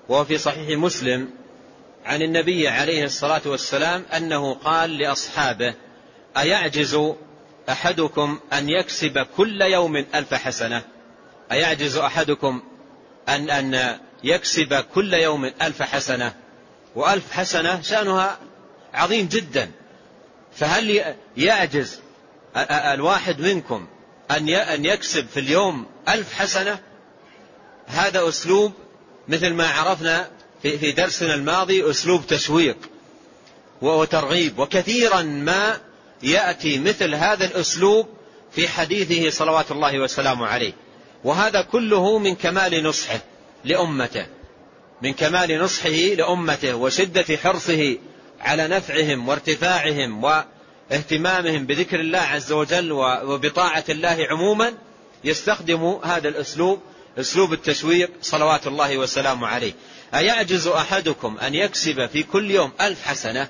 [0.09, 1.29] وهو في صحيح مسلم
[2.05, 5.73] عن النبي عليه الصلاة والسلام أنه قال لأصحابه
[6.37, 6.99] أيعجز
[7.69, 10.81] أحدكم أن يكسب كل يوم ألف حسنة.
[11.51, 12.61] أيعجز أحدكم
[13.29, 16.33] أن أن يكسب كل يوم ألف حسنة؟
[16.95, 18.39] وألف حسنة شأنها
[18.93, 19.71] عظيم جدا.
[20.55, 21.99] فهل يعجز
[22.67, 23.87] الواحد منكم
[24.31, 26.79] أن يكسب في اليوم ألف حسنة؟
[27.87, 28.73] هذا أسلوب
[29.27, 30.29] مثل ما عرفنا
[30.61, 32.77] في درسنا الماضي أسلوب تشويق
[33.81, 34.59] وترغيب.
[34.59, 35.77] وكثيرا ما
[36.23, 38.07] يأتي مثل هذا الأسلوب
[38.51, 40.73] في حديثه صلوات الله وسلامه عليه.
[41.23, 43.19] وهذا كله من كمال نصحه
[43.65, 44.25] لأمته.
[45.01, 47.97] من كمال نصحه لأمته وشدة حرصه
[48.39, 54.73] على نفعهم وارتفاعهم واهتمامهم بذكر الله عز وجل وبطاعة الله عموما
[55.23, 56.79] يستخدم هذا الأسلوب
[57.19, 59.73] أسلوب التشويق صلوات الله وسلامه عليه.
[60.13, 63.49] أيعجز أحدكم أن يكسب في كل يوم ألف حسنة؟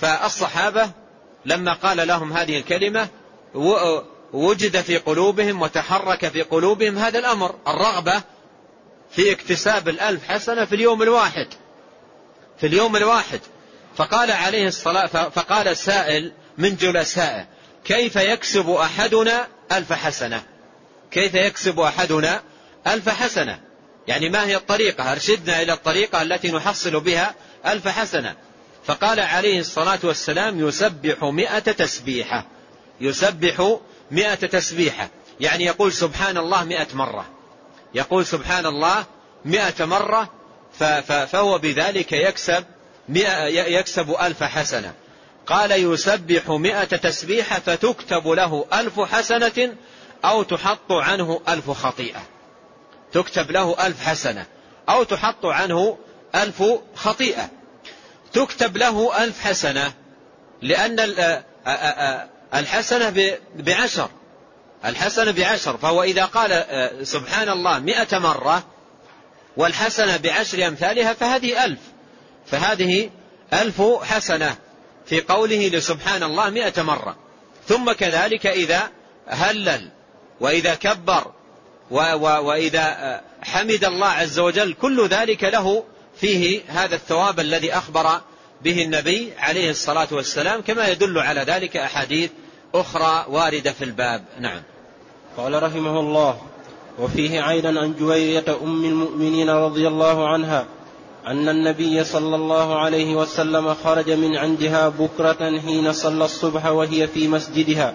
[0.00, 0.90] فالصحابة
[1.48, 3.08] لما قال لهم هذه الكلمة
[4.32, 7.54] وجد في قلوبهم وتحرك في قلوبهم هذا الأمر.
[7.68, 8.22] الرغبة
[9.10, 11.46] في اكتساب الألف حسنة في اليوم الواحد.
[12.60, 13.40] في اليوم الواحد.
[13.96, 17.46] فقال عليه الصلاة فقال السائل من جلسائه
[17.84, 20.42] كيف يكسب أحدنا ألف حسنة؟
[21.10, 22.42] كيف يكسب أحدنا
[22.86, 23.60] ألف حسنة؟
[24.06, 27.34] يعني ما هي الطريقة؟ أرشدنا إلى الطريقة التي نحصل بها
[27.66, 28.36] ألف حسنة؟
[28.88, 32.46] فقال عليه الصلاة والسلام يسبح مئة تسبيحة.
[33.00, 33.76] يسبح
[34.10, 35.08] مئة تسبيحة.
[35.40, 37.26] يعني يقول سبحان الله مئة مرة.
[37.94, 39.04] يقول سبحان الله
[39.44, 40.28] مئة مرة
[41.26, 42.64] فهو بذلك يكسب
[43.48, 44.94] يكسب ألف حسنة.
[45.46, 49.74] قال يسبح مئة تسبيحة فتكتب له ألف حسنة
[50.24, 52.22] أو تحط عنه ألف خطيئة.
[53.12, 54.46] تكتب له ألف حسنة
[54.88, 55.98] أو تحط عنه
[56.34, 56.62] ألف
[56.94, 57.57] خطيئة.
[58.32, 59.92] تكتب له ألف حسنة
[60.62, 61.14] لأن
[62.54, 64.10] الحسنة بعشر.
[64.84, 66.64] الحسنة بعشر فهو إذا قال
[67.02, 68.66] سبحان الله مئة مرة
[69.56, 71.80] والحسنة بعشر أمثالها فهذه ألف.
[72.46, 73.10] فهذه
[73.52, 74.56] ألف حسنة
[75.06, 77.16] في قوله لسبحان الله مئة مرة.
[77.68, 78.88] ثم كذلك إذا
[79.26, 79.90] هلل
[80.40, 81.32] وإذا كبر
[81.90, 85.84] وإذا حمد الله عز وجل كل ذلك له
[86.20, 88.20] فيه هذا الثواب الذي أخبر
[88.64, 92.30] به النبي عليه الصلاة والسلام كما يدل على ذلك أحاديث
[92.74, 94.24] أخرى واردة في الباب.
[94.40, 94.62] نعم.
[95.36, 96.40] قال رحمه الله
[96.98, 100.66] وفيه أيضا عن جويرية أم المؤمنين رضي الله عنها
[101.26, 107.28] أن النبي صلى الله عليه وسلم خرج من عندها بكرة حين صلى الصبح وهي في
[107.28, 107.94] مسجدها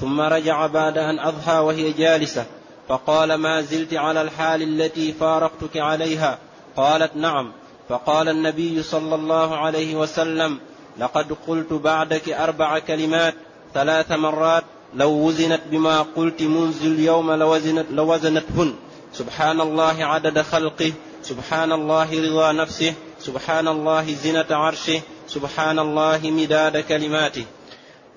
[0.00, 2.46] ثم رجع بعد أن أضحى وهي جالسة
[2.88, 6.38] فقال ما زلت على الحال التي فارقتك عليها
[6.78, 7.52] قالت نعم.
[7.88, 10.58] فقال النبي صلى الله عليه وسلم
[10.98, 13.34] لقد قلت بعدك أربع كلمات
[13.74, 14.64] ثلاث مرات
[14.94, 18.74] لو وزنت بما قلت منذ اليوم لوزنت لوزنتهن.
[19.12, 26.76] سبحان الله عدد خلقه سبحان الله رضا نفسه سبحان الله زنة عرشه سبحان الله مداد
[26.76, 27.44] كلماته.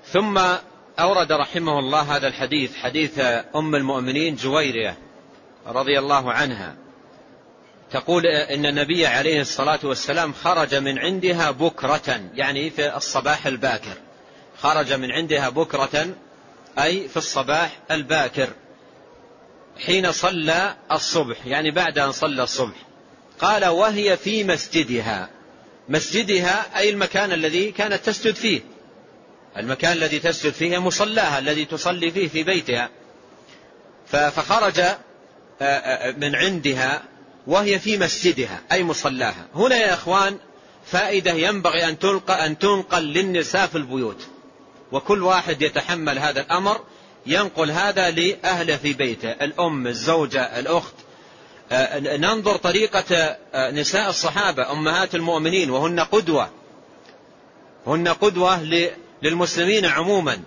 [0.06, 0.38] ثم
[1.00, 3.20] أورد رحمه الله هذا الحديث حديث
[3.56, 4.98] أم المؤمنين جويرية
[5.68, 6.76] رضي الله عنها.
[7.92, 13.98] تقول إن النبي عليه الصلاة والسلام خرج من عندها بكرة يعني في الصباح الباكر.
[14.62, 16.16] خرج من عندها بكرة
[16.80, 18.50] أي في الصباح الباكر
[19.86, 22.76] حين صلى الصبح يعني بعد أن صلى الصبح.
[23.40, 25.30] قال وهي في مسجدها.
[25.90, 28.62] مسجدها أي المكان الذي كانت تسجد فيه.
[29.58, 32.90] المكان الذي تسجد فيه مصلاها الذي تصلي فيه في بيتها.
[34.08, 34.82] فخرج
[36.18, 37.11] من عندها
[37.48, 39.48] وهي في مسجدها أي مصلاها.
[39.56, 40.38] هنا يا إخوان
[40.86, 44.28] فائدة ينبغي أن تلقى أن تنقل للنساء في البيوت.
[44.92, 46.80] وكل واحد يتحمل هذا الأمر
[47.26, 49.30] ينقل هذا لأهله في بيته.
[49.30, 50.94] الأم الزوجة الأخت.
[52.02, 55.70] ننظر طريقة نساء الصحابة أمهات المؤمنين.
[55.70, 56.50] وهن قدوة.
[57.88, 58.64] هن قدوة
[59.24, 60.42] للمسلمين عموما.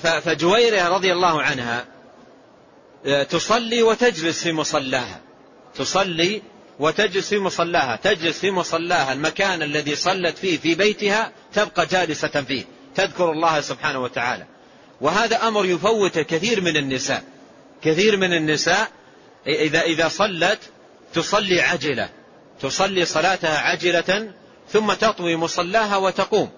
[0.00, 1.86] فجويرة رضي الله عنها
[3.06, 5.20] آه، تصلي وتجلس في مصلاها.
[5.78, 6.42] تصلي
[6.78, 12.64] وتجلس في مصلاها تجلس في مصلاها المكان الذي صلت فيه في بيتها تبقى جالسة فيه
[12.94, 14.46] تذكر الله سبحانه وتعالى.
[15.00, 17.24] وهذا أمر يفوت كثير من النساء
[17.82, 18.88] كثير من النساء
[19.46, 20.58] إذا إذا صلت
[21.14, 22.08] تصلي عجلة
[22.60, 24.32] تصلي صلاتها عجلة
[24.68, 26.50] ثم تطوي مصلاها وتقوم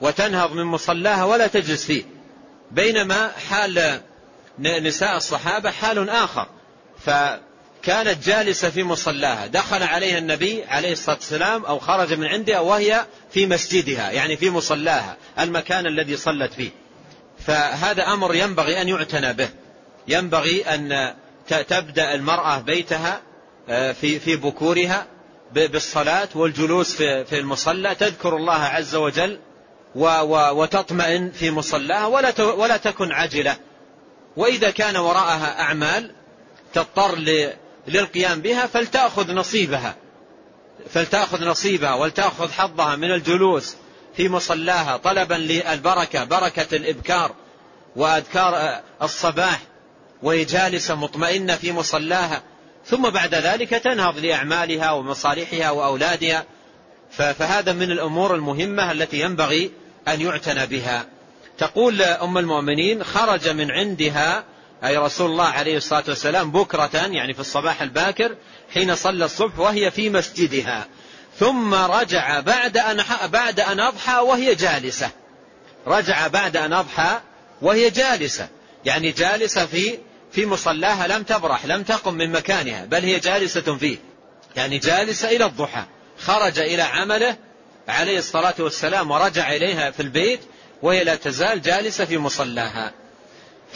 [0.00, 2.04] وتنهض من مصلاها ولا تجلس فيه.
[2.70, 4.00] بينما حال
[4.58, 6.48] نساء الصحابة حال آخر
[7.86, 9.46] فكانت جالسة في مصلاها.
[9.46, 14.50] دخل عليها النبي عليه الصلاة والسلام أو خرج من عندها وهي في مسجدها يعني في
[14.50, 16.70] مصلاها المكان الذي صلت فيه.
[17.46, 19.48] فهذا أمر ينبغي أن يعتنى به.
[20.08, 21.14] ينبغي أن
[21.48, 23.20] تبدأ المرأة بيتها
[23.68, 25.06] آه، في في بكورها
[25.52, 27.94] بالصلاة والجلوس في المصلى.
[27.94, 29.38] تذكر الله عز وجل
[29.94, 33.56] وتطمئن في مصلاها ولا ولا تكن عجلة
[34.36, 36.10] وإذا كان وراءها أعمال
[36.74, 37.14] تضطر
[37.88, 39.96] للقيام بها فلتأخذ نصيبها.
[40.90, 43.76] فلتأخذ نصيبها ولتأخذ حظها من الجلوس
[44.16, 47.34] في مصلاها طلبا للبركة بركة الإبكار
[47.96, 49.60] وأذكار الصباح
[50.22, 52.42] وهي جالسة مطمئنة في مصلاها.
[52.86, 56.44] ثم بعد ذلك تنهض لأعمالها ومصالحها وأولادها.
[57.10, 59.70] فهذا من الأمور المهمة التي ينبغي
[60.08, 61.06] أن يعتنى بها.
[61.58, 64.44] تقول أم المؤمنين خرج من عندها
[64.84, 68.36] أي رسول الله عليه الصلاة والسلام بكرة يعني في الصباح الباكر
[68.74, 70.86] حين صلى الصبح وهي في مسجدها.
[71.38, 75.10] ثم رجع بعد أن بعد أن أضحى وهي جالسة.
[75.86, 77.20] رجع بعد أن أضحى
[77.62, 78.48] وهي جالسة.
[78.84, 79.98] يعني جالسة في
[80.32, 83.96] في مصلاها لم تبرح لم تقم من مكانها بل هي جالسة فيه.
[84.56, 85.84] يعني جالسة إلى الضحى.
[86.18, 87.36] خرج إلى عمله
[87.88, 90.40] عليه الصلاة والسلام ورجع إليها في البيت
[90.82, 92.92] وهي لا تزال جالسة في مصلاها.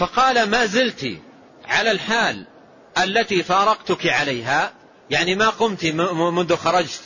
[0.00, 1.18] فقال ما زلت
[1.64, 2.46] على الحال
[2.98, 4.72] التي فارقتك عليها
[5.10, 7.00] يعني ما قمت منذ خرجت.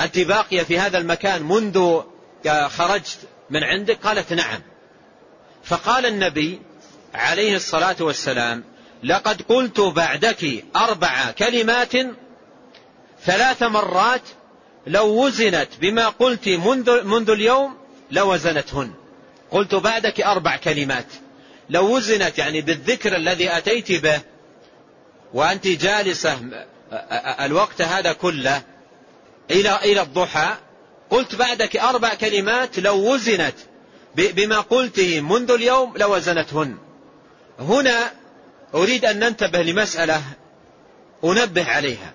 [0.00, 2.00] أنت باقية في هذا المكان منذ
[2.68, 3.18] خرجت
[3.50, 4.60] من عندك؟ قالت نعم.
[5.64, 6.62] فقال النبي
[7.14, 8.64] عليه الصلاة والسلام
[9.04, 11.92] لقد قلت بعدك أربع كلمات
[13.24, 14.22] ثلاث مرات
[14.86, 17.76] لو وزنت بما قلت منذ, منذ اليوم
[18.10, 18.94] لوزنتهن.
[19.50, 21.06] قلت بعدك أربع كلمات.
[21.72, 24.20] لو وزنت يعني بالذكر الذي أتيت به
[25.34, 26.40] وأنت جالسة
[27.40, 28.62] الوقت هذا كله
[29.50, 30.56] إلى إلى الضحى
[31.10, 33.54] قلت بعدك أربع كلمات لو وزنت
[34.14, 36.78] بما قلته منذ اليوم لوزنتهن.
[37.58, 38.12] هنا
[38.74, 40.22] أريد أن ننتبه لمسألة
[41.24, 42.12] أنبه عليها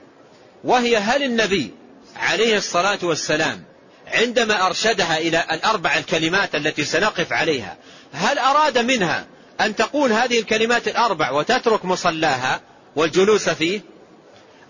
[0.64, 1.74] وهي هل النبي
[2.16, 3.64] عليه الصلاة والسلام
[4.08, 7.78] عندما أرشدها إلى الأربع الكلمات التي سنقف عليها
[8.14, 9.26] هل أراد منها
[9.62, 12.62] أن تقول هذه الكلمات الأربع وتترك مصلاها
[12.96, 13.82] والجلوس فيه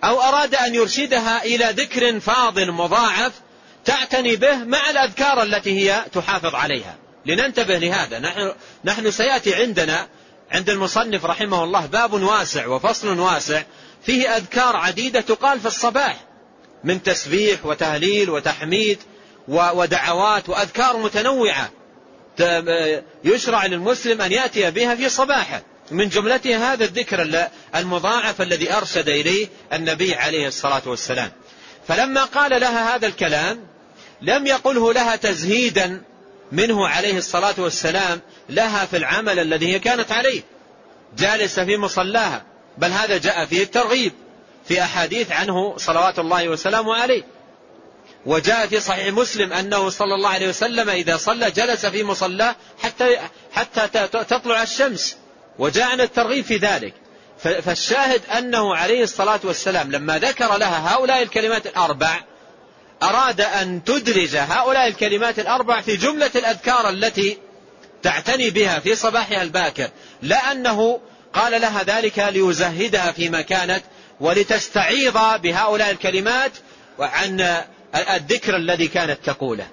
[0.03, 3.33] أو أراد أن يرشدها إلى ذكر فاضل مضاعف
[3.85, 6.95] تعتني به مع الأذكار التي هي تحافظ عليها.
[7.25, 8.19] لننتبه لهذا.
[8.19, 8.53] نحن,
[8.85, 10.07] نحن سيأتي عندنا
[10.51, 13.63] عند المصنف رحمه الله باب واسع وفصل واسع
[14.03, 16.19] فيه أذكار عديدة تقال في الصباح
[16.83, 18.99] من تسبيح وتهليل وتحميد
[19.47, 21.71] ودعوات وأذكار متنوعة.
[23.23, 25.61] يشرع للمسلم أن يأتي بها في صباحه.
[25.91, 31.31] من جملتها هذا الذكر المضاعف الذي أرشد إليه النبي عليه الصلاة والسلام.
[31.87, 33.67] فلما قال لها هذا الكلام
[34.21, 36.01] لم يقله لها تزهيدا
[36.51, 40.41] منه عليه الصلاة والسلام لها في العمل الذي هي كانت عليه.
[41.17, 42.45] جالسة في مصلاها.
[42.77, 44.13] بل هذا جاء فيه الترغيب
[44.67, 47.23] في أحاديث عنه صلوات الله وسلامه عليه.
[48.27, 53.17] وجاء في صحيح مسلم أنه صلى الله عليه وسلم إذا صلى جلس في مصلاه حتى,
[53.51, 55.17] حتى تطلع الشمس.
[55.59, 56.93] وجاء عن الترغيب في ذلك.
[57.37, 62.23] فالشاهد أنه عليه الصلاة والسلام لما ذكر لها هؤلاء الكلمات الأربع
[63.03, 67.37] أراد أن تدرج هؤلاء الكلمات الأربع في جملة الأذكار التي
[68.03, 69.89] تعتني بها في صباحها الباكر.
[70.21, 70.99] لا أنه
[71.33, 73.83] قال لها ذلك ليزهدها فيما كانت
[74.19, 76.51] ولتستعيض بهؤلاء الكلمات
[76.99, 77.63] عن
[77.95, 79.67] الذكر الذي كانت تقوله.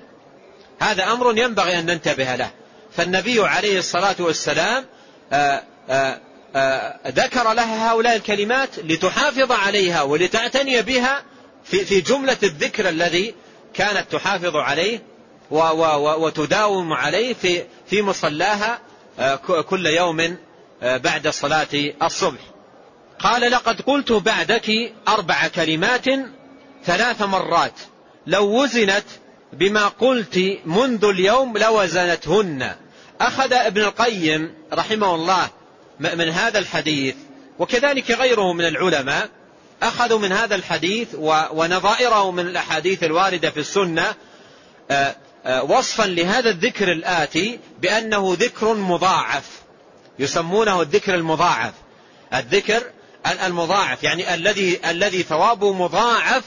[0.80, 2.50] هذا أمر ينبغي أن ننتبه له.
[2.96, 4.84] فالنبي عليه الصلاة والسلام
[5.32, 6.20] آآ آآ
[6.56, 11.22] آآ ذكر لها هؤلاء الكلمات لتحافظ عليها ولتعتني بها
[11.64, 13.34] في, في جملة الذكر الذي
[13.74, 15.02] كانت تحافظ عليه
[15.50, 18.80] وتداوم عليه في, في مصلاها
[19.68, 20.36] كل يوم
[20.82, 22.40] بعد صلاة الصبح.
[23.18, 26.04] قال لقد قلت بعدك أربع كلمات
[26.84, 27.72] ثلاث مرات.
[28.26, 29.04] لو وزنت
[29.52, 32.74] بما قلت منذ اليوم لوزنتهن.
[33.20, 35.50] أخذ ابن القيم رحمه الله
[36.00, 37.14] من هذا الحديث
[37.58, 39.28] وكذلك غيره من العلماء
[39.82, 41.08] أخذوا من هذا الحديث
[41.52, 44.14] ونظائره من الأحاديث الواردة في السنة
[44.90, 49.44] آه، آه، وصفا لهذا الذكر الآتي بأنه ذكر مضاعف
[50.18, 51.72] يسمونه الذكر المضاعف.
[52.34, 52.82] الذكر
[53.46, 56.44] المضاعف يعني الذي الذي ثوابه مضاعف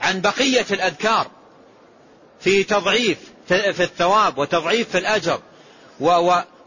[0.00, 1.30] عن بقية الأذكار
[2.40, 5.40] في تضعيف في الثواب وتضعيف في الأجر.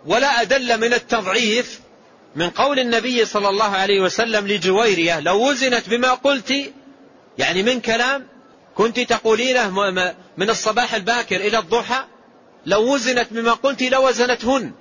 [0.06, 1.80] ولا أدل من التضعيف
[2.36, 6.54] من قول النبي صلى الله عليه وسلم لجويرية لو وزنت بما قلت
[7.38, 8.28] يعني من كلام
[8.76, 9.69] كنت تقولينه
[10.38, 12.06] من الصباح الباكر إلى الضحى
[12.65, 14.72] لو وزنت بما قلت لوزنتهن.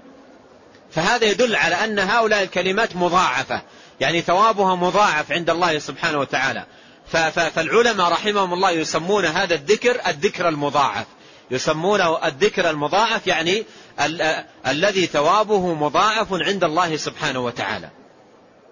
[0.91, 3.63] فهذا يدل على أن هؤلاء الكلمات مضاعفة
[4.01, 6.67] يعني ثوابها مضاعف عند الله سبحانه وتعالى.
[7.13, 11.07] فالعلماء رحمهم الله يسمون هذا الذكر الذكر المضاعف.
[11.51, 13.65] يسمونه الذكر المضاعف يعني
[14.01, 17.91] ال الذي ثوابه مضاعف عند الله سبحانه وتعالى.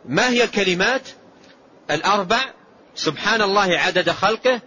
[0.04, 1.02] ما هي الكلمات؟
[1.90, 2.40] الأربع
[2.94, 4.60] سبحان الله عدد خلقه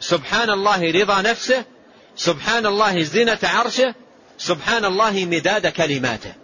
[0.00, 1.64] سبحان الله رضا نفسه
[2.16, 3.94] سبحان الله زينة عرشه
[4.38, 6.34] سبحان الله مداد كلماته.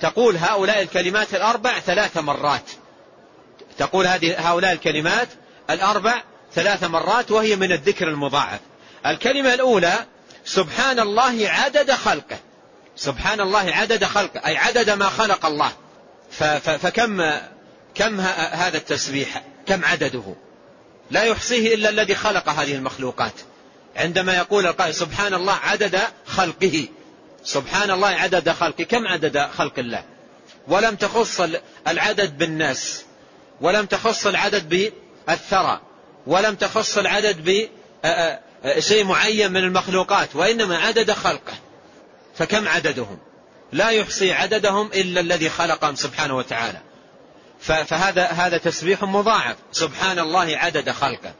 [0.00, 2.70] تقول هؤلاء الكلمات الأربع ثلاث مرات.
[3.78, 5.28] تقول هذه هؤلاء الكلمات
[5.70, 6.22] الأربع
[6.54, 8.60] ثلاث مرات وهي من الذكر المضاعف.
[9.06, 10.06] الكلمة الأولى
[10.44, 12.36] سبحان الله عدد خلقه.
[12.96, 15.72] سبحان الله عدد خلقه أي عدد ما خلق الله.
[16.78, 17.22] فكم
[17.94, 18.20] كم
[18.52, 20.34] هذا التسبيح؟ كم عدده؟
[21.10, 23.32] لا يحصيه إلا الذي خلق هذه المخلوقات.
[23.96, 26.88] عندما يقول القائل سبحان الله عدد خلقه.
[27.44, 28.84] سبحان الله عدد خلقه.
[28.84, 30.04] كم عدد خلق الله؟
[30.68, 31.40] ولم تخص
[31.88, 33.04] العدد بالناس.
[33.62, 34.92] ولم تخص العدد
[35.28, 35.80] بالثرى
[36.26, 37.66] ولم تخص العدد
[38.64, 41.54] بشيء معين من المخلوقات وإنما عدد خلقه.
[42.34, 43.18] فكم عددهم؟
[43.72, 46.78] لا يحصي عددهم إلا الذي خلقهم سبحانه وتعالى.
[47.60, 49.56] فهذا هذا تسبيح مضاعف.
[49.72, 51.34] سبحان الله عدد خلقه.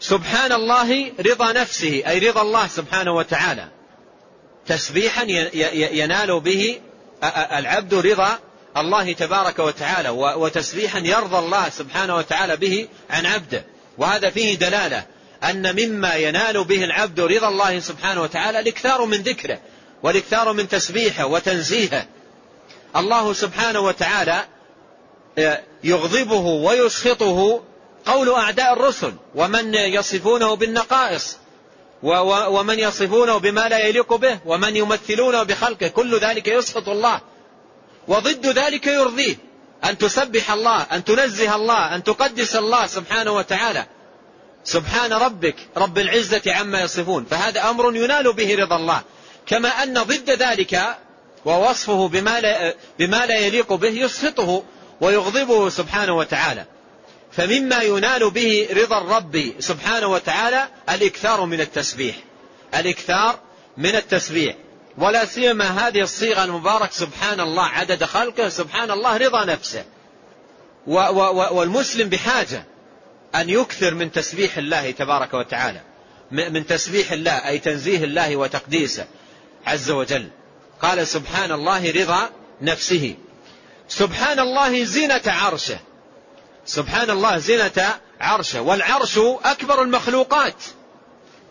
[0.00, 3.68] سبحان الله رضا نفسه أي رضا الله سبحانه وتعالى.
[4.66, 5.22] تسبيحا
[5.72, 6.80] ينال به
[7.52, 8.38] العبد رضا
[8.76, 13.64] الله تبارك وتعالى وتسبيحا يرضى الله سبحانه وتعالى به عن عبده.
[13.98, 15.06] وهذا فيه دلالة
[15.44, 19.58] أن مما ينال به العبد رضا الله سبحانه وتعالى الإكثار من ذكره
[20.02, 22.06] والإكثار من تسبيحه وتنزيهه.
[22.96, 24.44] الله سبحانه وتعالى
[25.84, 27.62] يغضبه ويسخطه
[28.06, 31.36] قول أعداء الرسل ومن يصفونه بالنقائص
[32.02, 35.88] ومن يصفونه بما لا يليق به ومن يمثلونه بخلقه.
[35.88, 37.20] كل ذلك يسخط الله.
[38.08, 39.36] وضد ذلك يرضيه.
[39.84, 43.86] أن تسبح الله أن تنزه الله أن تقدس الله سبحانه وتعالى.
[44.64, 47.26] سبحان ربك رب العزة عما يصفون.
[47.30, 49.02] فهذا أمر ينال به رضا الله.
[49.46, 50.96] كما أن ضد ذلك
[51.44, 54.62] ووصفه بما لا, بما لا يليق به يسخطه
[55.00, 56.64] ويغضبه سبحانه وتعالى.
[57.32, 62.16] فمما ينال به رضا الرب سبحانه وتعالى الإكثار من التسبيح.
[62.74, 63.38] الإكثار
[63.76, 64.54] من التسبيح.
[64.98, 69.84] ولا سيما هذه الصيغة المبارك سبحان الله عدد خلقه سبحان الله رضا نفسه.
[70.86, 72.64] والمسلم بحاجة
[73.34, 75.80] أن يكثر من تسبيح الله تبارك وتعالى
[76.30, 79.06] من تسبيح الله أي تنزيه الله وتقديسه
[79.66, 80.28] عز وجل.
[80.82, 82.30] قال سبحان الله رضا
[82.62, 83.14] نفسه.
[83.88, 85.78] سبحان الله زينة عرشه.
[86.66, 88.60] سبحان الله زينة عرشه.
[88.60, 90.62] والعرش أكبر المخلوقات.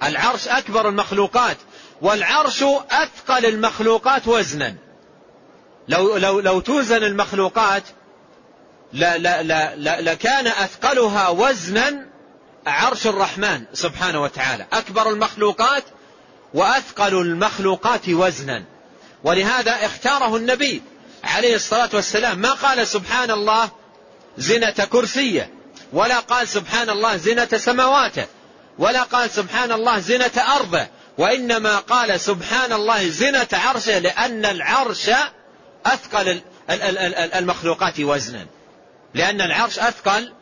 [0.03, 1.57] العرش أكبر المخلوقات.
[2.01, 4.75] والعرش أثقل المخلوقات وزنا.
[5.87, 7.83] لو, لو, لو توزن المخلوقات
[8.93, 12.07] لا لا لا لا لكان أثقلها وزنا
[12.67, 14.65] عرش الرحمن سبحانه وتعالى.
[14.73, 15.83] أكبر المخلوقات
[16.53, 18.63] وأثقل المخلوقات وزنا.
[19.23, 20.81] ولهذا اختاره النبي
[21.23, 22.39] عليه الصلاة والسلام.
[22.39, 23.69] ما قال سبحان الله
[24.37, 25.49] زنة كرسيه
[25.93, 28.25] ولا قال سبحان الله زنة سماواته
[28.79, 30.87] ولا قال سبحان الله زنة أرضه
[31.17, 35.09] وإنما قال سبحان الله زنة عرشه لأن العرش
[35.85, 36.41] أثقل
[37.35, 38.45] المخلوقات وزنا.
[39.13, 40.33] لأن العرش أثقل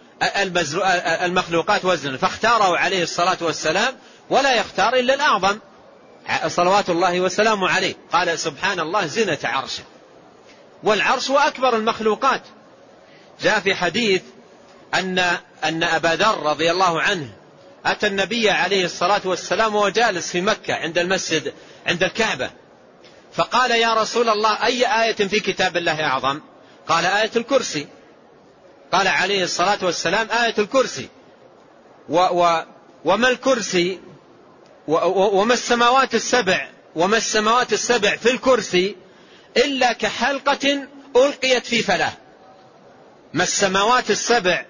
[1.25, 2.17] المخلوقات وزنا.
[2.17, 3.95] فاختاره عليه الصلاة والسلام
[4.29, 5.59] ولا يختار إلا الأعظم.
[6.47, 7.95] صلوات الله وسلامه عليه.
[8.13, 9.83] قال سبحان الله زنة عرشه.
[10.83, 12.41] والعرش هو أكبر المخلوقات.
[13.41, 14.21] جاء في حديث
[14.93, 15.19] أن
[15.63, 17.29] أن أبا ذر رضي الله عنه
[17.85, 21.53] أتى النبي عليه الصلاة والسلام وهو جالس في مكة عند المسجد
[21.87, 22.51] عند الكعبة.
[23.33, 26.41] فقال يا رسول الله أي آية في كتاب الله أعظم؟
[26.87, 27.87] قال آية الكرسي.
[28.91, 31.09] قال عليه الصلاة والسلام آية الكرسي.
[32.09, 32.63] و و
[33.05, 33.99] وما الكرسي؟
[34.87, 34.95] و
[35.41, 38.95] وما السماوات السبع؟ وما السماوات السبع في الكرسي؟
[39.57, 42.13] إلا كحلقة ألقيت في فلاه.
[43.33, 44.65] ما السماوات السبع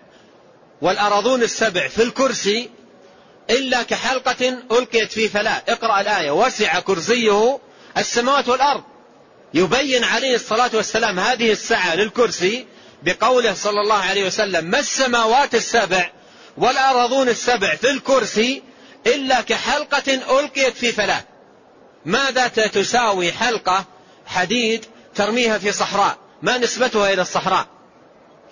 [0.82, 2.70] والأراضون السبع في الكرسي؟
[3.50, 5.64] إلا كحلقة ألقيت في فلاة.
[5.70, 6.32] اقرأ الآية.
[6.32, 7.60] وسع كرسيه
[7.98, 8.84] السماوات والأرض.
[9.54, 12.68] يبين عليه الصلاة والسلام هذه السعة للكرسي
[13.04, 16.12] بقوله صلى الله عليه وسلم ما السماوات السبع
[16.58, 18.64] والأراضون السبع في الكرسي
[19.08, 21.24] إلا كحلقة ألقيت في فلاة
[22.06, 23.86] ماذا تساوي حلقة
[24.26, 24.86] حديد
[25.16, 27.68] ترميها في صحراء؟ ما نسبتها إلى الصحراء؟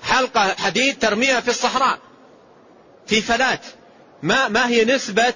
[0.04, 2.00] حلقة حديد ترميها في الصحراء.
[3.08, 3.60] في فلاة
[4.24, 5.34] ما, ما هي نسبة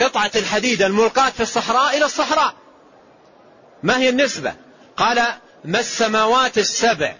[0.00, 2.54] قطعة الحديد الملقاة في الصحراء إلى الصحراء؟
[3.82, 4.54] ما هي النسبة؟
[4.96, 5.24] قال
[5.64, 7.16] ما السماوات السبع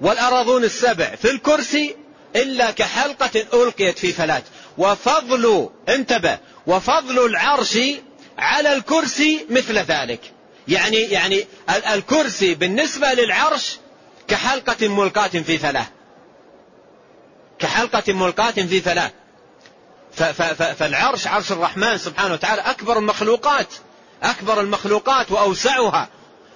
[0.00, 1.96] والأراضون السبع في الكرسي
[2.36, 4.42] إلا كحلقة ألقيت في فلاة
[4.78, 7.78] وفضل انتبه وفضل العرش
[8.38, 10.20] على الكرسي مثل ذلك.
[10.68, 11.46] يعني يعني
[11.94, 13.78] الكرسي بالنسبة للعرش
[14.28, 15.86] كحلقة ملقاة في فلاة.
[17.58, 19.12] كحلقة ملقاة في فلاة
[20.74, 23.68] فالعرش عرش الرحمن سبحانه وتعالى أكبر المخلوقات
[24.22, 26.08] أكبر المخلوقات وأوسعها.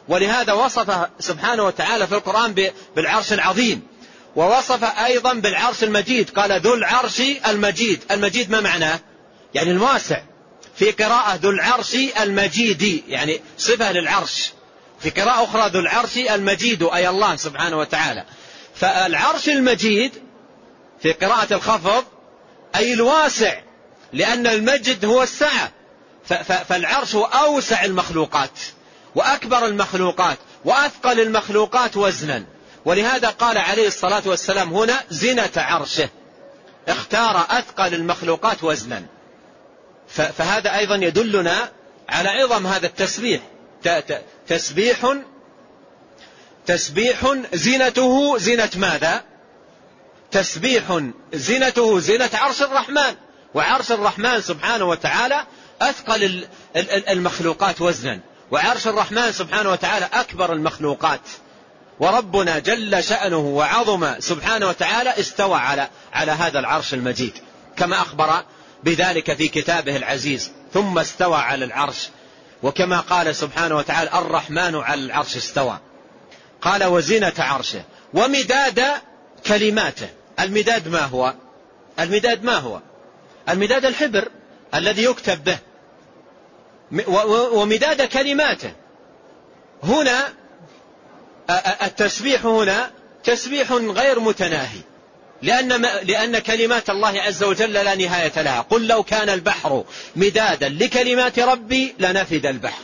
[0.09, 3.83] ولهذا وصف سبحانه وتعالى في القرآن بالعرش العظيم.
[4.37, 6.31] ووصف أيضا بالعرش المجيد.
[6.31, 8.01] قال ذو العرش المجيد.
[8.11, 9.01] المجيد ما معناه؟
[9.55, 10.23] يعني الواسع.
[10.77, 14.53] في قراءة ذو العرش المجيد يعني صفة للعرش.
[15.01, 18.25] في قراءة أخرى ذو العرش المجيد أي الله سبحانه وتعالى.
[18.75, 20.13] فالعرش المجيد
[21.03, 22.05] في قراءة الخفض
[22.77, 23.61] أي الواسع
[24.13, 25.73] لأن المجد هو السعة.
[26.69, 28.51] فالعرش هو أوسع المخلوقات
[29.15, 32.45] وأكبر المخلوقات وأثقل المخلوقات وزنا.
[32.85, 36.09] ولهذا قال عليه الصلاة والسلام هنا زنة عرشه.
[36.89, 39.03] اختار أثقل المخلوقات وزنا.
[40.09, 41.73] فهذا أيضا يدلنا
[42.09, 43.41] على عظم هذا التسبيح.
[44.49, 45.17] تسبيح
[46.67, 49.30] تسبيح زينته زينة ماذا؟
[50.31, 51.01] تسبيح
[51.35, 53.15] زينته زينة عرش الرحمن.
[53.55, 55.47] وعرش الرحمن سبحانه وتعالى
[55.83, 56.45] أثقل
[57.09, 58.21] المخلوقات وزنا.
[58.51, 61.21] وعرش الرحمن سبحانه وتعالى أكبر المخلوقات.
[62.01, 67.39] وربنا جل شأنه وعظم سبحانه وتعالى استوى على على هذا العرش المجيد.
[67.77, 68.45] كما أخبر
[68.85, 70.53] بذلك في كتابه العزيز.
[70.75, 72.09] ثم استوى على العرش.
[72.63, 75.79] وكما قال سبحانه وتعالى الرحمن على العرش استوى.
[76.63, 77.83] قال وزنة عرشه.
[78.15, 78.85] ومداد
[79.47, 80.09] كلماته.
[80.41, 81.35] المداد ما هو؟
[81.99, 82.81] المداد ما هو؟
[83.49, 84.29] المداد الحبر
[84.75, 85.59] الذي يكتب به.
[87.53, 88.73] ومداد كلماته.
[89.83, 90.33] هنا
[91.83, 92.91] التسبيح هنا
[93.25, 94.81] تسبيح غير متناهي.
[95.43, 98.61] لأن, لأن كلمات الله عز وجل لا نهاية لها.
[98.61, 99.85] قل لو كان البحر
[100.17, 102.83] مدادا لكلمات ربي لنفد البحر.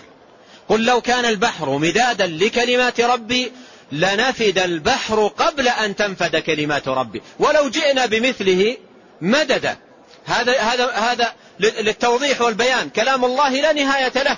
[0.68, 3.52] قل لو كان البحر مدادا لكلمات ربي
[3.92, 7.22] لنفد البحر قبل أن تنفد كلمات ربي.
[7.38, 8.76] ولو جئنا بمثله
[9.20, 9.76] مددا.
[10.24, 12.90] هذا هذا هذا للتوضيح والبيان.
[12.90, 14.36] كلام الله لا نهاية له.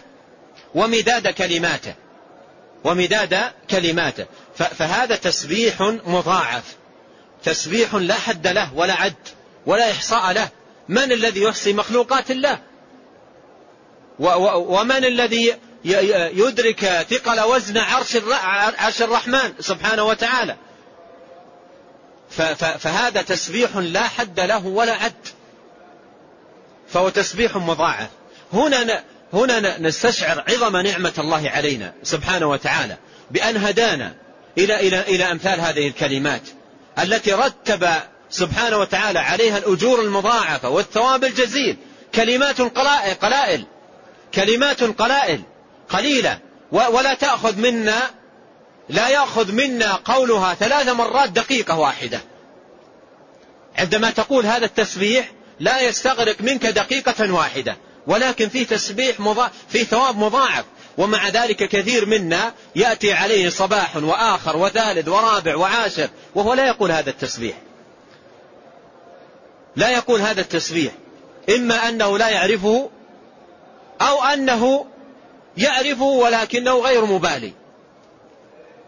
[0.75, 1.95] ومداد كلماته.
[2.85, 3.41] ومداد
[3.71, 4.27] كلماته.
[4.55, 6.77] فهذا تسبيح مضاعف.
[7.45, 9.29] تسبيح لا حد له ولا عد
[9.67, 10.49] ولا إحصاء له.
[10.89, 12.59] من الذي يحصي مخلوقات الله؟
[14.55, 15.55] ومن الذي
[15.85, 18.19] يدرك ثقل وزن عرش
[18.79, 20.57] عرش الرحمن سبحانه وتعالى.
[22.79, 25.29] فهذا تسبيح لا حد له ولا عد.
[26.89, 28.09] فهو تسبيح مضاعف.
[28.53, 32.97] هنا هنا نستشعر عظم نعمة الله علينا سبحانه وتعالى
[33.31, 34.15] بأن هدانا
[34.59, 36.43] إلى إلى إلى أمثال هذه الكلمات
[36.99, 37.89] التي رتب
[38.31, 41.77] سبحانه وتعالى عليها الأجور المضاعفة والثواب الجزيل.
[42.15, 43.65] كلمات قلائل, قلائل.
[44.35, 45.43] كلمات قلائل.
[45.89, 46.39] قليلة
[46.73, 48.11] ولا تأخذ منا
[48.89, 52.21] لا يأخذ منا قولها ثلاث مرات دقيقة واحدة.
[53.79, 57.77] عندما تقول هذا التسبيح لا يستغرق منك دقيقة واحدة.
[58.07, 60.65] ولكن في تسبيح مضاعف في ثواب مضاعف.
[60.99, 67.11] ومع ذلك كثير منا يأتي عليه صباح وآخر وثالث ورابع وعاشر وهو لا يقول هذا
[67.11, 67.57] التسبيح.
[69.77, 70.93] لا يقول هذا التسبيح.
[71.57, 72.91] إما أنه لا يعرفه
[74.01, 74.87] أو أنه
[75.59, 77.53] يعرفه ولكنه غير مبالي.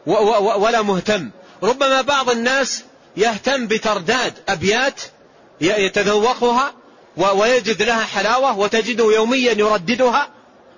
[0.07, 1.31] ولا مهتم.
[1.63, 2.85] ربما بعض الناس
[3.17, 5.01] يهتم بترداد أبيات
[5.61, 6.75] يتذوقها
[7.17, 10.29] ويجد لها حلاوة وتجده يوميا يرددها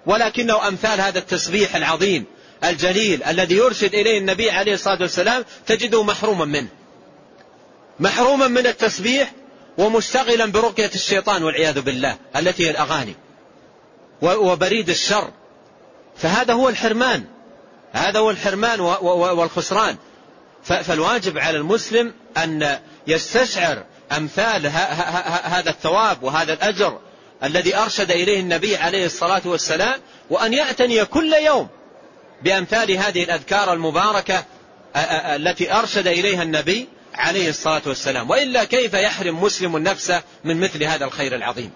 [0.06, 2.24] ولكنه أمثال هذا التسبيح العظيم
[2.64, 6.68] الجليل الذي يرشد إليه النبي عليه الصلاة والسلام تجده محروما منه.
[8.00, 9.32] محروما من التسبيح
[9.78, 13.14] ومشتغلا برقية الشيطان والعياذ بالله التي هي الأغاني
[14.22, 15.30] وبريد الشر.
[16.22, 17.24] فهذا هو الحرمان.
[17.92, 19.96] هذا هو الحرمان والخسران.
[20.62, 24.66] فالواجب على المسلم أن يستشعر أمثال
[25.44, 27.00] هذا الثواب وهذا الأجر
[27.44, 30.00] الذي أرشد إليه النبي عليه الصلاة والسلام
[30.30, 31.68] وأن يأتني كل يوم
[32.42, 34.44] بأمثال هذه الأذكار المباركة
[35.36, 38.30] التي أرشد إليها النبي عليه الصلاة والسلام.
[38.30, 41.70] وإلا كيف يحرم مسلم نفسه من مثل هذا الخير العظيم؟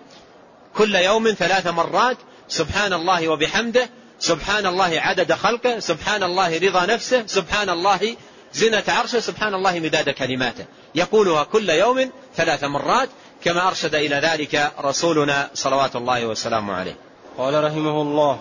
[0.75, 2.17] كل يوم ثلاث مرات
[2.49, 3.89] سبحان الله وبحمده
[4.19, 8.17] سبحان الله عدد خلقه سبحان الله رضا نفسه سبحان الله
[8.53, 10.65] زنة عرشه سبحان الله مداد كلماته.
[10.95, 13.09] يقولها كل يوم ثلاث مرات
[13.45, 16.97] كما أرشد إلى ذلك رسولنا صلوات الله وسلامه عليه.
[17.39, 18.39] قال رحمه الله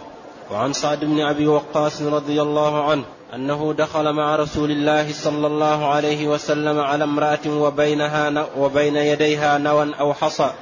[0.51, 5.87] وعن سعد بن أبي وقاص رضي الله عنه أنه دخل مع رسول الله صلى الله
[5.87, 10.53] عليه وسلم على امرأة وبينها وبين يديها نوى أو حصى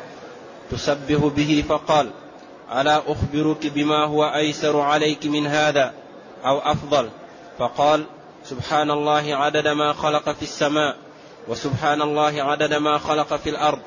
[0.72, 2.12] تسبه به فقال
[2.72, 5.94] ألا أخبرك بما هو أيسر عليك من هذا
[6.46, 7.10] أو أفضل؟
[7.60, 8.06] فقال
[8.44, 10.96] سبحان الله عدد ما خلق في السماء
[11.48, 13.80] وسبحان الله عدد ما خلق في الأرض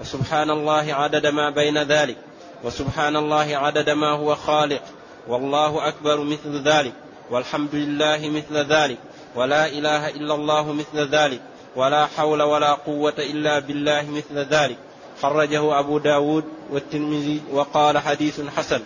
[0.00, 2.16] وسبحان الله عدد ما بين ذلك
[2.64, 4.82] وسبحان الله عدد ما هو خالق
[5.28, 6.92] والله أكبر مثل ذلك
[7.30, 8.98] والحمد لله مثل ذلك
[9.34, 11.40] ولا إله إلا الله مثل ذلك
[11.76, 14.78] ولا حول ولا قوة إلا بالله مثل ذلك.
[15.22, 18.82] خرجه أبو داود والترمذي وقال حديث حسن.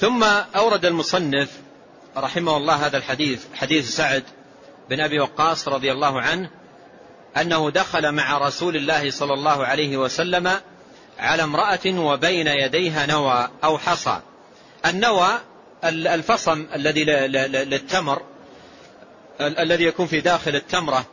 [0.00, 0.24] ثم
[0.56, 1.50] أورد المصنف
[2.16, 4.24] رحمه الله هذا الحديث حديث سعد
[4.90, 6.50] بن أبي وقاص رضي الله عنه
[7.36, 10.50] أنه دخل مع رسول الله صلى الله عليه وسلم
[11.18, 14.20] على امرأة وبين يديها نوى أو حصى.
[14.86, 15.28] النوى
[15.84, 18.22] الفصم الذي للتمر
[19.40, 21.04] الذي يكون في داخل التمرة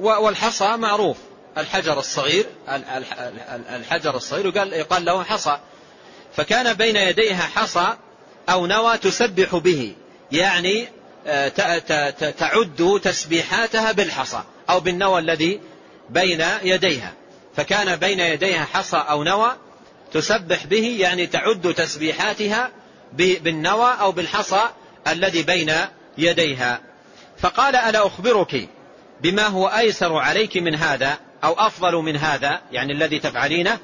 [0.00, 1.16] والحصى معروف.
[1.58, 2.46] الحجر الصغير
[3.76, 5.58] الحجر الصغير يقال, يقال له حصى.
[6.36, 7.96] فكان بين يديها حصى
[8.48, 9.94] أو نوى تسبح به
[10.32, 10.88] يعني
[11.26, 11.48] آه،
[12.30, 15.60] تعد تسبيحاتها بالحصى أو بالنوى الذي
[16.10, 17.12] بين يديها.
[17.56, 19.56] فكان بين يديها حصى أو نوى
[20.12, 22.70] تسبح به يعني تعد تسبيحاتها
[23.12, 24.62] بالنوى أو بالحصى
[25.08, 25.72] الذي بين
[26.18, 26.80] يديها.
[27.38, 28.68] فقال ألا أخبرك
[29.20, 33.78] بما هو أيسر عليك من هذا؟ أو أفضل من هذا يعني الذي تفعلينه.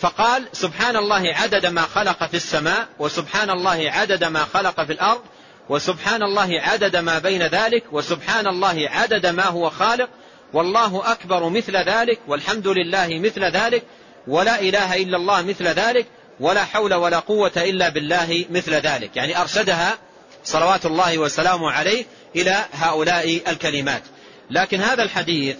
[0.00, 5.22] فقال سبحان الله عدد ما خلق في السماء وسبحان الله عدد ما خلق في الأرض
[5.68, 10.08] وسبحان الله عدد ما بين ذلك وسبحان الله عدد ما هو خالق.
[10.52, 13.82] والله أكبر مثل ذلك والحمد لله مثل ذلك
[14.26, 16.06] ولا إله إلا الله مثل ذلك
[16.40, 19.16] ولا حول ولا قوة إلا بالله مثل ذلك.
[19.16, 19.98] يعني أرشدها
[20.44, 22.04] صلوات الله وسلامه عليه
[22.36, 24.02] إلى هؤلاء الكلمات.
[24.50, 25.56] لكن هذا الحديث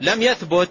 [0.00, 0.70] لم يثبت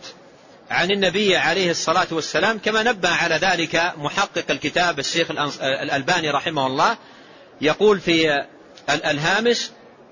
[0.71, 6.97] عن النبي عليه الصلاة والسلام كما نبه على ذلك محقق الكتاب الشيخ الألباني رحمه الله
[7.61, 8.45] يقول في
[8.89, 9.69] الهامش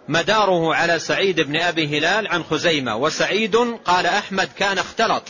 [0.07, 3.55] مداره على سعيد بن أبي هلال عن خزيمة وسعيد
[3.85, 5.23] قال أحمد كان اختلط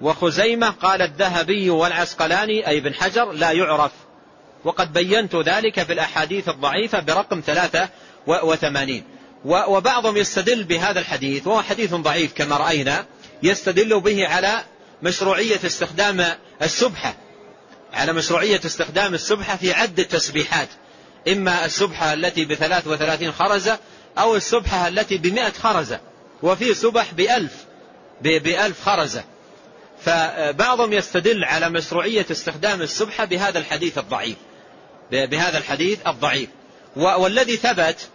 [0.00, 3.92] وخزيمة قال الذهبي والعسقلاني أي بن حجر لا يعرف.
[4.64, 7.88] وقد بينت ذلك في الأحاديث الضعيفة برقم ثلاثة
[8.26, 9.04] وثمانين.
[9.46, 13.06] وبعضهم يستدل بهذا الحديث وهو حديث ضعيف كما رأينا
[13.42, 14.64] يستدل به على
[15.02, 16.24] مشروعية استخدام
[16.62, 17.16] السبحة
[17.92, 20.68] على مشروعية استخدام السبحة في عد التسبيحات
[21.28, 23.78] إما السبحة التي بثلاث وثلاثين خرزة
[24.18, 26.00] أو السبحة التي بمئة خرزة
[26.42, 27.52] وفي سبح بألف
[28.20, 29.24] بألف خرزة.
[30.04, 34.36] فبعضهم يستدل على مشروعية استخدام السبحة بهذا الحديث الضعيف
[35.10, 36.48] بهذا الحديث الضعيف.
[36.96, 38.08] والذي ثبت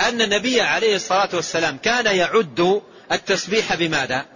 [0.00, 2.82] أن النبي عليه الصلاة والسلام كان يعد
[3.12, 4.26] التسبيح بماذا؟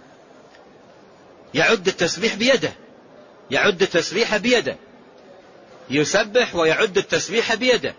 [1.53, 2.73] يعد التسبيح بيده.
[3.51, 4.77] يعد التسبيح بيده.
[5.89, 7.95] يسبح ويعد التسبيح بيده.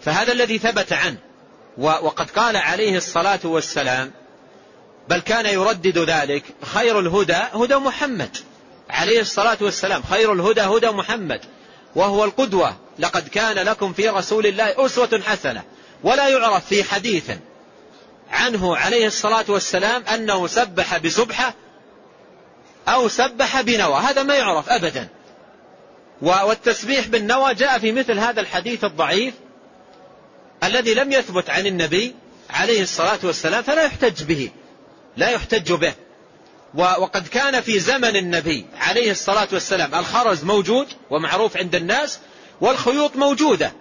[0.00, 1.18] فهذا الذي ثبت عنه.
[1.78, 4.10] وقد قال عليه الصلاة والسلام
[5.08, 8.36] بل كان يردد ذلك خير الهدى هدى محمد.
[8.90, 11.40] عليه الصلاة والسلام خير الهدى هدى محمد.
[11.94, 12.76] وهو القدوة.
[12.98, 15.62] لقد كان لكم في رسول الله أسوة حسنة.
[16.02, 17.30] ولا يعرف في حديث
[18.30, 21.54] عنه عليه الصلاة والسلام أنه سبح بسبحة
[22.88, 24.00] أو سبح بنوى.
[24.00, 25.08] هذا ما يعرف أبدا.
[26.22, 29.34] والتسبيح بالنوى جاء في مثل هذا الحديث الضعيف
[30.64, 32.14] الذي لم يثبت عن النبي
[32.50, 34.50] عليه الصلاة والسلام فلا يحتج به
[35.16, 35.94] لا يحتج به.
[36.74, 42.18] وقد كان في زمن النبي عليه الصلاة والسلام الخرز موجود ومعروف عند الناس
[42.60, 43.72] والخيوط موجودة.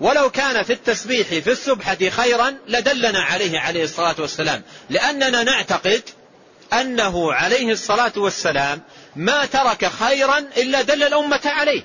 [0.00, 4.62] ولو كان في التسبيح في السبحة خيرا لدلنا عليه عليه الصلاة والسلام.
[4.90, 6.02] لأننا نعتقد
[6.72, 8.82] أنه عليه الصلاة والسلام
[9.16, 11.82] ما ترك خيرا إلا دل الأمة عليه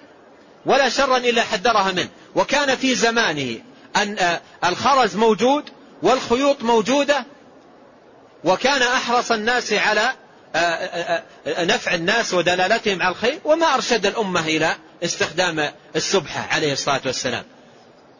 [0.66, 2.10] ولا شرا إلا حذرها منه.
[2.36, 3.60] وكان في زمانه
[3.96, 5.64] أن الخرز موجود
[6.04, 7.26] والخيوط موجودة
[8.44, 10.12] وكان أحرص الناس على
[11.48, 17.44] نفع الناس ودلالتهم على الخير وما أرشد الأمة إلى استخدام السبحة عليه الصلاة والسلام.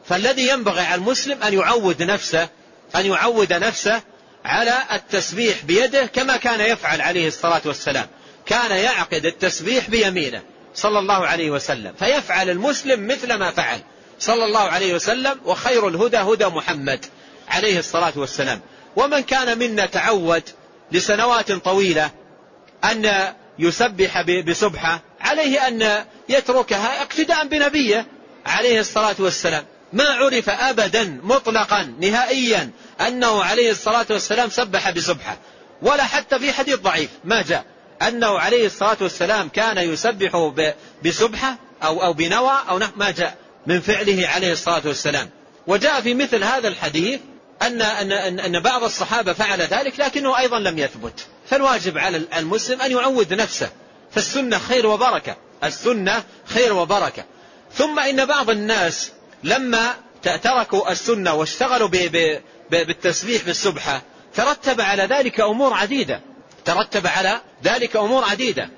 [0.10, 2.50] فالذي ينبغي على المسلم أن يعود نفسه
[2.96, 4.02] أن يعود نفسه
[4.46, 8.08] على التسبيح بيده كما كان يفعل عليه الصلاة والسلام.
[8.46, 10.42] كان يعقد التسبيح بيمينه
[10.76, 13.80] صلى الله عليه وسلم فيفعل المسلم مثل ما فعل
[14.20, 17.06] صلى الله عليه وسلم وخير الهدى هدى محمد
[17.48, 18.62] عليه الصلاة والسلام.
[18.96, 20.44] ومن كان منا تعود
[20.92, 22.12] لسنوات طويلة
[22.84, 28.06] أن يسبح بسبحة عليه أن يتركها اقتداء بنبيه
[28.46, 29.66] عليه الصلاة والسلام.
[29.96, 32.72] ما عرف أبدا مطلقا نهائيا
[33.08, 35.38] أنه عليه الصلاة والسلام سبح بسبحة.
[35.82, 37.66] ولا حتى في حديث ضعيف ما جاء.
[38.02, 40.52] أنه عليه الصلاة والسلام كان يسبح
[41.06, 43.38] بسبحة أو, أو بنوى أو ما جاء
[43.68, 45.30] من فعله عليه الصلاة والسلام.
[45.68, 47.20] وجاء في مثل هذا الحديث
[47.62, 51.26] أن, أن, أن بعض الصحابة فعل ذلك لكنه أيضا لم يثبت.
[51.50, 53.70] فالواجب على المسلم أن يعود نفسه.
[54.12, 55.36] فالسنة خير وبركة.
[55.64, 57.26] السنة خير وبركة.
[57.74, 59.12] ثم إن بعض الناس
[59.46, 59.96] لما
[60.44, 61.90] تركوا السنة واشتغلوا
[62.72, 64.02] بالتسبيح بالسبحة
[64.36, 66.22] ترتب على ذلك أمور عديدة.
[66.66, 68.70] ترتب على ذلك أمور عديدة.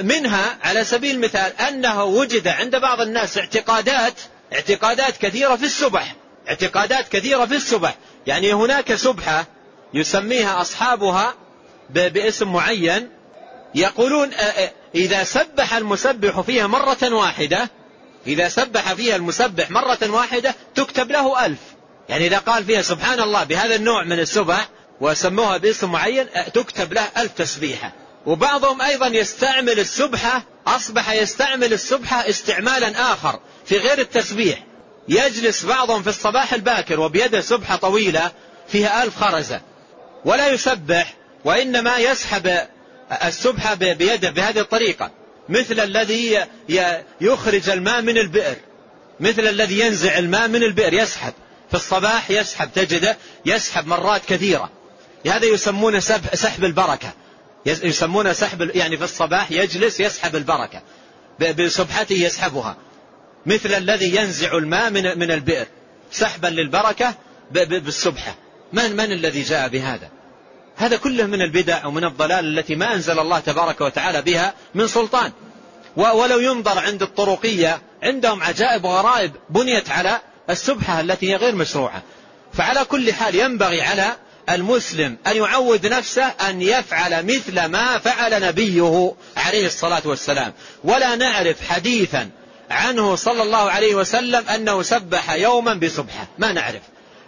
[0.00, 4.14] منها على سبيل المثال أنه وجد عند بعض الناس اعتقادات
[4.52, 6.14] اعتقادات كثيرة في السبح
[6.48, 7.94] اعتقادات كثيرة في السبح.
[8.26, 9.46] يعني هناك سبحة
[9.94, 11.34] يسميها أصحابها
[11.90, 13.10] باسم معين
[13.74, 14.30] يقولون
[14.94, 17.70] إذا سبح المسبح فيها مرة واحدة
[18.26, 21.58] إذا سبح فيها المسبح مرة واحدة تكتب له ألف.
[22.08, 24.68] يعني إذا قال فيها سبحان الله بهذا النوع من السبح
[25.00, 27.92] وسموها باسم معين تكتب له ألف تسبيحة.
[28.26, 34.64] وبعضهم أيضا يستعمل السبحة أصبح يستعمل السبحة استعمالا آخر في غير التسبيح.
[35.08, 38.32] يجلس بعضهم في الصباح الباكر وبيده سبحة طويلة
[38.68, 39.60] فيها ألف خرزة.
[40.24, 41.14] ولا يسبح
[41.44, 42.58] وإنما يسحب
[43.24, 45.10] السبحة بيده بهذه الطريقة.
[45.50, 46.38] مثل الذي
[47.20, 48.56] يخرج الماء من البئر.
[49.20, 50.94] مثل الذي ينزع الماء من البئر.
[50.94, 51.32] يسحب.
[51.70, 52.70] في الصباح يسحب.
[52.74, 54.70] تجده يسحب مرات كثيرة.
[55.26, 56.00] هذا يسمونه
[56.34, 57.12] سحب البركة.
[57.66, 60.82] يسمونه سحب يعني في الصباح يجلس يسحب البركة.
[61.58, 62.76] بسبحته يسحبها.
[63.46, 65.66] مثل الذي ينزع الماء من من البئر.
[66.12, 67.14] سحبا للبركة
[67.50, 68.34] بالسبحة
[68.72, 70.19] من من الذي جاء بهذا؟
[70.80, 75.32] هذا كله من البدع ومن الضلال التي ما أنزل الله تبارك وتعالى بها من سلطان.
[75.96, 80.20] ولو ينظر عند الطرقية عندهم عجائب وغرائب بنيت على
[80.50, 82.02] السبحة التي هي غير مشروعة.
[82.52, 84.16] فعلى كل حال ينبغي على
[84.50, 90.52] المسلم أن يعود نفسه أن يفعل مثل ما فعل نبيه عليه الصلاة والسلام.
[90.84, 92.30] ولا نعرف حديثا
[92.70, 96.26] عنه صلى الله عليه وسلم أنه سبح يوما بسبحة.
[96.38, 96.82] ما نعرف.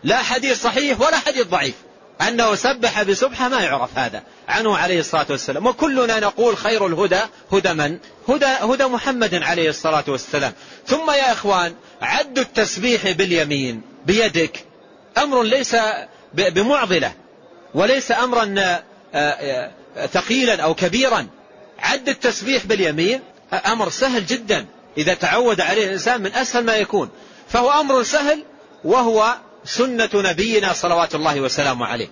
[0.05, 1.75] لا حديث صحيح ولا حديث ضعيف.
[2.29, 5.67] أنه سبح بسبحة ما يعرف هذا عنه عليه الصلاة والسلام.
[5.67, 7.21] وكلنا نقول خير الهدى
[7.53, 7.99] هدى من؟
[8.29, 10.53] هدى, هدى محمد عليه الصلاة والسلام.
[10.87, 14.65] ثم يا إخوان عد التسبيح باليمين بيدك.
[15.19, 15.77] أمر ليس
[16.35, 17.13] بمعضلة
[17.75, 18.83] وليس أمرا آه،
[19.15, 19.71] آه،
[20.07, 21.27] ثقيلا أو كبيرا.
[21.79, 23.21] عد التسبيح باليمين
[23.67, 24.67] أمر سهل جدا.
[24.99, 27.11] إذا تعود عليه الإنسان من أسهل ما يكون.
[27.49, 28.45] فهو أمر سهل
[28.85, 32.09] وهو سنة نبينا صلوات الله وسلامه عليه.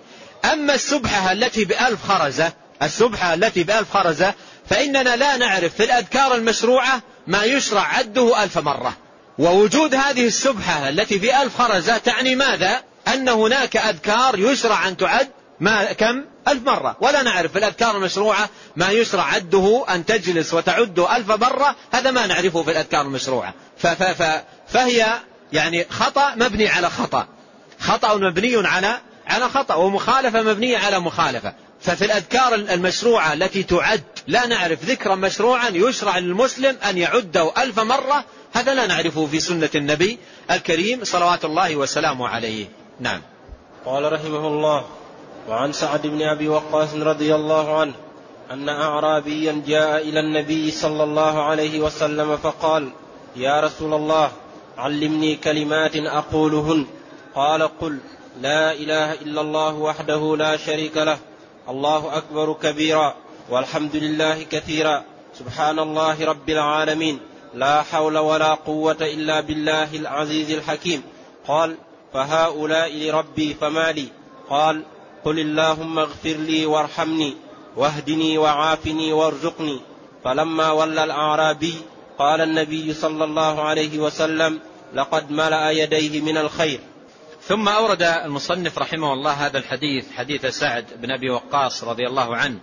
[0.53, 4.33] أما السبحة التي بألف خرزة السبحة التي بألف خرزة
[4.69, 8.93] فإننا لا نعرف في الأذكار المشروعة ما يشرع عده ألف مرة.
[9.39, 15.29] ووجود هذه السبحة التي في ألف خرزة تعني ماذا؟ أن هناك أذكار يشرع أن تعد
[15.59, 16.97] ما كم؟ ألف مرة.
[17.01, 21.75] ولا نعرف في الأذكار المشروعة ما يشرع عده أن تجلس وتعده ألف مرة.
[21.93, 23.53] هذا ما نعرفه في الأذكار المشروعة.
[24.67, 25.05] فهي
[25.53, 27.27] يعني خطأ مبني على خطأ.
[27.81, 31.53] خطأ مبني على على خطأ ومخالفة مبنية على مخالفة.
[31.81, 38.25] ففي الأذكار المشروعة التي تعد لا نعرف ذكرا مشروعا يشرع للمسلم أن يعده ألف مرة
[38.53, 40.17] هذا لا نعرفه في سنة النبي
[40.51, 42.65] الكريم صلوات الله وسلامه عليه.
[42.99, 43.21] نعم.
[43.85, 44.85] قال رحمه الله
[45.49, 47.93] وعن سعد بن أبي وقاص رضي الله عنه
[48.51, 52.89] أن اعرابيا جاء إلى النبي صلى الله عليه وسلم فقال
[53.35, 54.31] يا رسول الله
[54.77, 56.85] علمني كلمات أقولهن
[57.35, 57.97] قال قل
[58.41, 61.17] لا إله إلا الله وحده لا شريك له
[61.69, 63.15] الله أكبر كبيرا
[63.49, 65.03] والحمد لله كثيرا
[65.39, 67.19] سبحان الله رب العالمين
[67.53, 71.03] لا حول ولا قوة إلا بالله العزيز الحكيم.
[71.47, 71.75] قال
[72.13, 74.07] فهؤلاء لربي فما لي؟
[74.49, 74.83] قال
[75.25, 77.35] قل اللهم اغفر لي وارحمني
[77.75, 79.79] واهدني وعافني وارزقني.
[80.23, 81.75] فلما ولى الأعرابي
[82.17, 84.59] فقال النبي صلى الله عليه وسلم
[84.93, 86.79] لقد ملأ يديه من الخير.
[87.47, 92.59] ثم أورد المصنف رحمه الله هذا الحديث حديث سعد بن أبي وقاص رضي الله عنه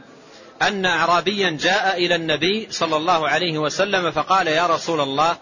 [0.62, 5.37] أن أعرابيا جاء إلى النبي صلى الله عليه وسلم فقال يا رسول الله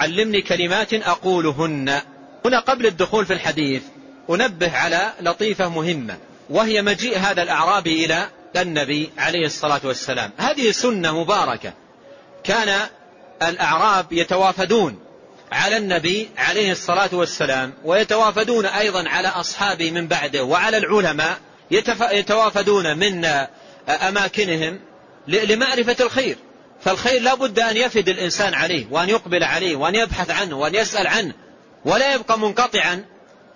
[0.00, 2.00] علمني كلمات أقولهن.
[2.44, 3.82] هنا قبل الدخول في الحديث
[4.30, 6.18] أنبه على لطيفة مهمة
[6.50, 10.30] وهي مجيء هذا الأعرابي إلى النبي عليه الصلاة والسلام.
[10.36, 11.72] هذه سنة مباركة
[12.44, 12.88] كان
[13.42, 14.98] الأعراب يتوافدون
[15.52, 21.38] على النبي عليه الصلاة والسلام ويتوافدون أيضا على أصحابه من بعده وعلى العلماء
[22.12, 23.24] يتوافدون من
[23.88, 24.80] أماكنهم
[25.28, 26.36] لمعرفة الخير.
[26.84, 31.06] فالخير لا بد أن يفد الإنسان عليه وأن يقبل عليه وأن يبحث عنه وأن يسأل
[31.06, 31.34] عنه
[31.84, 33.04] ولا يبقى منقطعا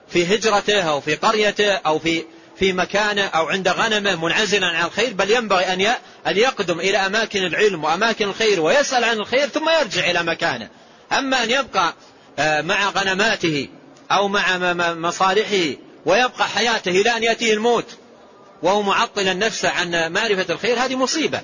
[0.09, 2.25] في هجرته أو في قريته أو في
[2.59, 5.81] في مكانه أو عند غنمه منعزلا عن الخير بل ينبغي أن
[6.27, 10.69] أن يقدم إلى أماكن العلم وأماكن الخير ويسأل عن الخير ثم يرجع إلى مكانه.
[11.13, 11.95] أما أن يبقى
[12.39, 13.69] آه، مع غنماته
[14.11, 15.77] أو مع مصالحه
[16.07, 17.87] ويبقى حياته إلى أن يأتيه الموت
[18.63, 21.41] وهو معطلا نفسه عن معرفة الخير هذه مصيبة.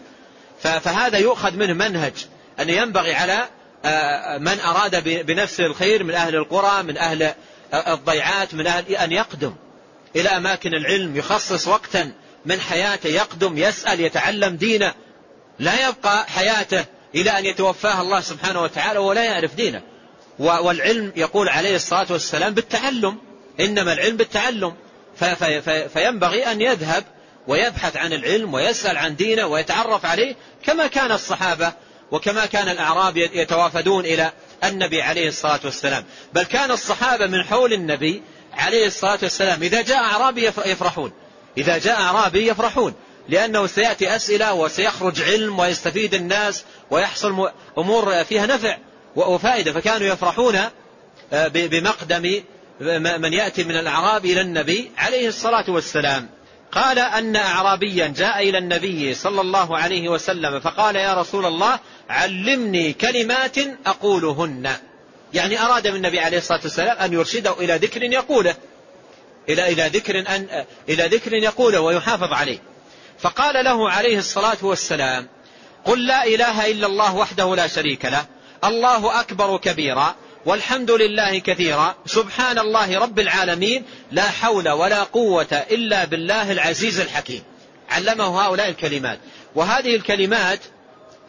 [0.61, 2.13] فهذا يؤخذ منه منهج
[2.61, 3.49] أن ينبغي على
[3.85, 7.23] آه، من أراد بنفسه الخير من أهل القرى من أهل
[7.73, 9.55] آه، الضيعات من أهل أن يقدم
[10.17, 12.13] إلى أماكن العلم يخصص وقتا
[12.47, 14.95] من حياته يقدم يسأل يتعلم دينه.
[15.59, 16.85] لا يبقى حياته
[17.15, 19.83] إلى أن يتوفاه الله سبحانه وتعالى ولا يعرف دينه.
[20.39, 23.19] والعلم يقول عليه الصلاة والسلام بالتعلم.
[23.61, 24.75] إنما العلم بالتعلم.
[25.93, 27.05] فينبغي أن يذهب
[27.47, 31.73] ويبحث عن العلم ويسأل عن دينه ويتعرف عليه كما كان الصحابة
[32.11, 34.33] وكما كان الأعراب يتوافدون إلى
[34.65, 36.05] النبي عليه الصلاة والسلام.
[36.33, 39.63] بل كان الصحابة من حول النبي عليه الصلاة والسلام.
[39.63, 41.13] إذا جاء أعرابي يفرحون.
[41.59, 42.95] إذا جاء أعرابي يفرحون.
[43.29, 48.77] لأنه سيأتي أسئلة وسيخرج علم ويستفيد الناس ويحصل أمور فيها نفع
[49.17, 49.73] وفائدة.
[49.73, 50.59] فكانوا يفرحون
[51.33, 52.43] آه، بمقدم
[53.19, 56.29] من يأتي من الأعراب إلى النبي عليه الصلاة والسلام.
[56.73, 62.93] قال أن أعرابيا جاء إلى النبي صلى الله عليه وسلم فقال يا رسول الله علمني
[62.93, 64.71] كلمات أقولهن.
[65.35, 68.55] يعني أراد من النبي عليه الصلاة والسلام أن يرشده إلى ذكر يقوله
[69.49, 72.72] إلى إلى ذكر أن إلى ذكر يقوله ويحافظ عليه.
[73.23, 75.29] فقال له عليه الصلاة والسلام
[75.85, 78.27] قل لا إله إلا الله وحده لا شريك له
[78.65, 80.15] الله أكبر كبيرا
[80.47, 87.43] والحمد لله كثيرا سبحان الله رب العالمين لا حول ولا قوة إلا بالله العزيز الحكيم.
[87.91, 89.19] علمه هؤلاء الكلمات.
[89.55, 90.61] وهذه الكلمات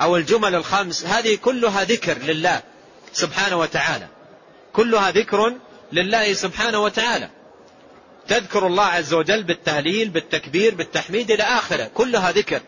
[0.01, 2.61] أو الجمل الخمس هذه كلها ذكر لله
[3.13, 4.07] سبحانه وتعالى.
[4.73, 5.53] كلها ذكر
[5.91, 7.29] لله سبحانه وتعالى.
[8.27, 11.91] تذكر الله عز وجل بالتهليل بالتكبير بالتحميد إلى آخره.
[11.93, 12.61] كلها ذكر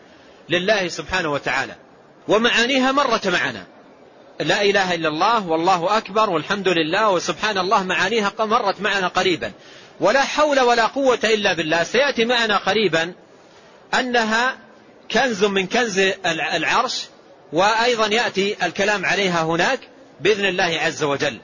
[0.48, 1.74] لله سبحانه وتعالى.
[2.28, 3.66] ومعانيها مرت معنا.
[4.40, 9.52] لا إله إلا الله والله أكبر والحمد لله وسبحان الله معانيها مرت معنا قريبا.
[10.00, 11.84] ولا حول ولا قوة إلا بالله.
[11.84, 13.12] سيأتي معنا قريبا
[13.94, 14.56] أنها
[15.10, 17.04] كنز من كنز العرش
[17.52, 19.80] وأيضا يأتي الكلام عليها هناك
[20.20, 21.38] بإذن الله عز وجل.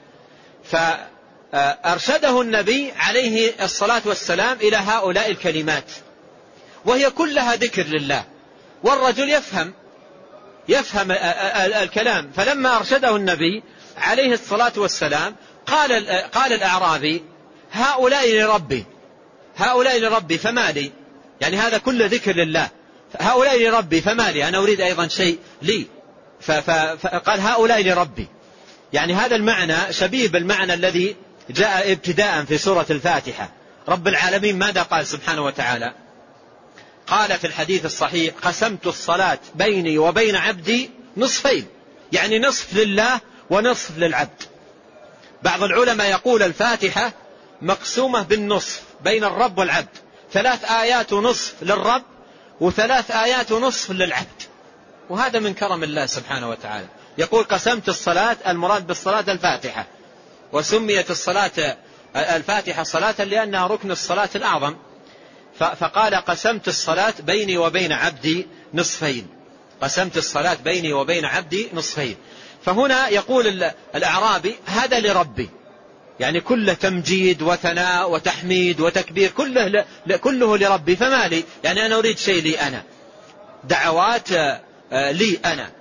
[1.53, 5.91] فأرشده النبي عليه الصلاة والسلام إلى هؤلاء الكلمات.
[6.85, 8.23] وهي كلها ذكر لله.
[8.83, 9.73] والرجل يفهم
[10.69, 11.11] يفهم
[11.81, 12.31] الكلام.
[12.35, 13.63] فلما أرشده النبي
[13.97, 15.35] عليه الصلاة والسلام
[15.65, 17.23] قال قال الأعرابي
[17.71, 18.85] هؤلاء لربي
[19.57, 20.91] هؤلاء لربي فما لي؟
[21.41, 22.69] يعني هذا كله ذكر لله.
[23.19, 25.87] هؤلاء لربي فما لي؟ أنا أريد أيضا شيء لي.
[26.41, 28.27] فقال هؤلاء لربي.
[28.93, 31.15] يعني هذا المعنى شبيه بالمعنى الذي
[31.49, 33.49] جاء ابتداء في سورة الفاتحة.
[33.87, 35.93] رب العالمين ماذا قال سبحانه وتعالى؟
[37.07, 41.67] قال في الحديث الصحيح قسمت الصلاة بيني وبين عبدي نصفين.
[42.11, 44.43] يعني نصف لله ونصف للعبد.
[45.43, 47.11] بعض العلماء يقول الفاتحة
[47.61, 49.97] مقسومة بالنصف بين الرب والعبد.
[50.33, 52.03] ثلاث آيات نصف للرب
[52.59, 54.41] وثلاث آيات نصف للعبد.
[55.09, 56.87] وهذا من كرم الله سبحانه وتعالى.
[57.17, 59.85] يقول قسمت الصلاة المراد بالصلاة الفاتحة.
[60.53, 61.77] وسميت الصلاة
[62.15, 64.75] الفاتحة صلاة لأنها ركن الصلاة الأعظم.
[65.59, 69.27] فقال قسمت الصلاة بيني وبين عبدي نصفين.
[69.81, 72.15] قسمت الصلاة بيني وبين عبدي نصفين.
[72.65, 75.49] فهنا يقول الأعرابي هذا لربي.
[76.19, 79.85] يعني كله تمجيد وثناء وتحميد وتكبير كله
[80.21, 80.95] كله لربي.
[80.95, 82.83] فما لي؟ يعني أنا أريد شيء لي أنا.
[83.63, 85.71] دعوات آه، لي أنا.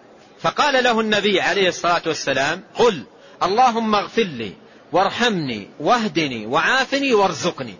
[0.40, 3.04] فقال له النبي عليه الصلاة والسلام قل
[3.42, 4.61] اللهم اغفر لي.
[4.92, 7.74] وارحمني واهدني وعافني وارزقني.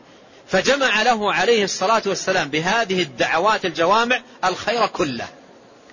[0.46, 5.28] فجمع له عليه الصلاة والسلام بهذه الدعوات الجوامع الخير كله.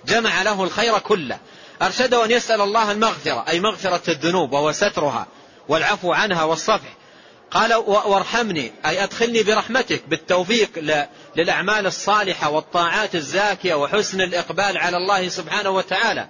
[0.06, 1.38] جمع له الخير كله.
[1.82, 5.26] أرشده أن يسأل الله المغفرة أي مغفرة الذنوب وهو سترها
[5.68, 6.96] والعفو عنها والصفح.
[7.50, 10.70] قال وارحمني أي أدخلني برحمتك بالتوفيق
[11.36, 16.28] للأعمال الصالحة والطاعات الزاكية وحسن الإقبال على الله سبحانه وتعالى.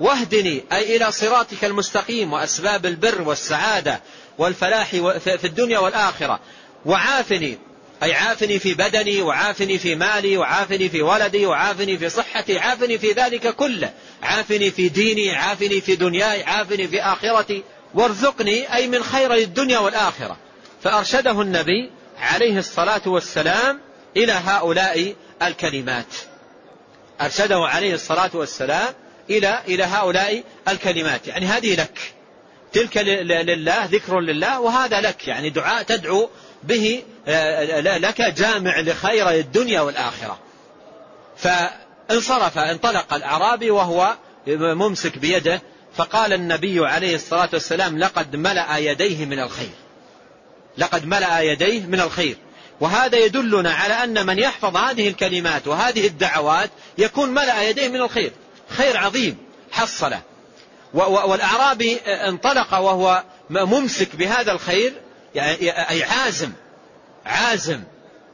[0.00, 4.00] واهدني أي إلى صراطك المستقيم وأسباب البر والسعادة
[4.38, 6.40] والفلاح في الدنيا والآخرة.
[6.84, 7.58] وعافني.
[8.02, 13.12] أي عافني في بدني وعافني في مالي وعافني في ولدي وعافني في صحتي عافني في
[13.12, 13.92] ذلك كله.
[14.22, 17.62] عافني في ديني عافني في دنياي عافني في آخرتي.
[17.94, 20.36] وارزقني أي من خير الدنيا والآخرة.
[20.82, 23.80] فأرشده النبي عليه الصلاة والسلام
[24.16, 26.14] إلى هؤلاء الكلمات.
[27.20, 28.94] أرشده عليه الصلاة والسلام
[29.30, 31.26] إلى إلى هؤلاء الكلمات.
[31.26, 32.14] يعني هذه لك.
[32.72, 36.28] تلك لله ذكر لله وهذا لك يعني دعاء تدعو
[36.62, 40.38] به آه، لك جامع لخير الدنيا والآخرة.
[41.36, 44.16] فانصرف انطلق الأعرابي وهو
[44.56, 45.62] ممسك بيده
[45.94, 49.72] فقال النبي عليه الصلاة والسلام لقد ملأ يديه من الخير.
[50.78, 52.36] لقد ملأ يديه من الخير.
[52.80, 58.32] وهذا يدلنا على أن من يحفظ هذه الكلمات وهذه الدعوات يكون ملأ يديه من الخير.
[58.68, 59.36] خير عظيم
[59.70, 60.22] حصله.
[60.94, 64.92] والأعرابي انطلق وهو ممسك بهذا الخير
[65.34, 66.52] يعني أي عازم
[67.26, 67.80] عازم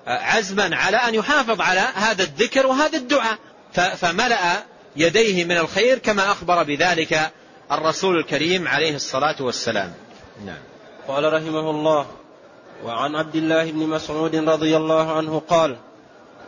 [0.07, 3.39] عزما على أن يحافظ على هذا الذكر وهذا الدعاء.
[3.73, 4.63] فملأ
[4.97, 7.31] يديه من الخير كما أخبر بذلك
[7.73, 9.95] الرسول الكريم عليه الصلاة والسلام.
[10.47, 10.59] نعم.
[11.09, 12.07] قال رحمه الله
[12.85, 15.77] وعن عبد الله بن مسعود رضي الله عنه قال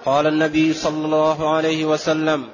[0.04, 2.48] قال النبي صلى الله عليه وسلم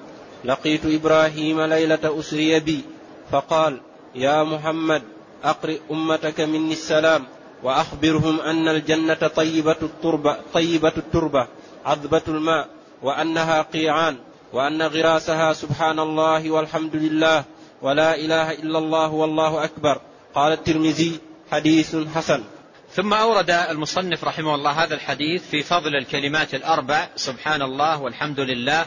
[0.45, 2.85] لقيت إبراهيم ليلة أسري بي
[3.31, 3.81] فقال
[4.15, 5.03] يا محمد
[5.45, 7.25] أقرئ أمتك مني السلام
[7.63, 11.47] وأخبرهم أن الجنة طيبة التربه طيبة التربة
[11.85, 12.69] عذبة الماء
[13.03, 14.17] وأنها قيعان
[14.53, 17.45] وأن غراسها سبحان الله والحمد لله
[17.83, 20.01] ولا إله إلا الله والله أكبر.
[20.35, 21.21] قال الترمذي
[21.53, 22.45] حديث حسن.
[22.93, 28.87] ثم أورد المصنف رحمه الله هذا الحديث في فضل الكلمات الأربع سبحان الله والحمد لله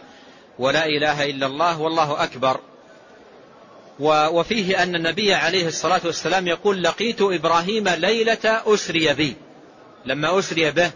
[0.60, 2.60] ولا إله إلا الله والله أكبر.
[4.00, 9.36] وفيه أن النبي عليه الصلاة والسلام يقول لقيت إبراهيم ليلة أسري بي.
[10.06, 10.92] لما أسري به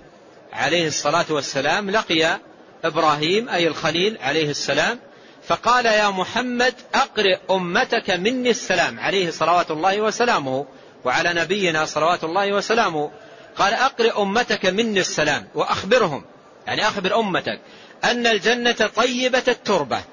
[0.53, 2.39] عليه الصلاة والسلام لقي
[2.83, 4.99] إبراهيم أي الخليل عليه السلام
[5.47, 8.99] فقال يا محمد أقرئ أمتك مني السلام.
[8.99, 10.65] عليه صلوات الله وسلامه
[11.05, 13.11] وعلى نبينا صلوات الله وسلامه.
[13.57, 15.47] قال أقرئ أمتك مني السلام.
[15.55, 16.25] وأخبرهم
[16.67, 17.59] يعني أخبر أمتك
[18.03, 20.03] أن الجنة طيبة التربة.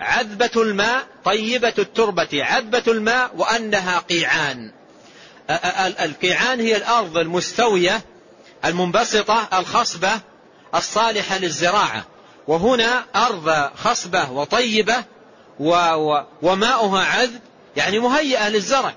[0.00, 4.72] عذبة الماء طيبة التربة عذبة الماء وأنها قيعان.
[6.00, 8.00] القيعان هي الأرض المستوية
[8.64, 10.10] المنبسطة الخصبة
[10.74, 12.04] الصالحة للزراعة.
[12.48, 15.04] وهنا أرض خصبة وطيبة
[16.42, 17.40] وماؤها عذب
[17.76, 18.94] يعني مهيئة للزرع.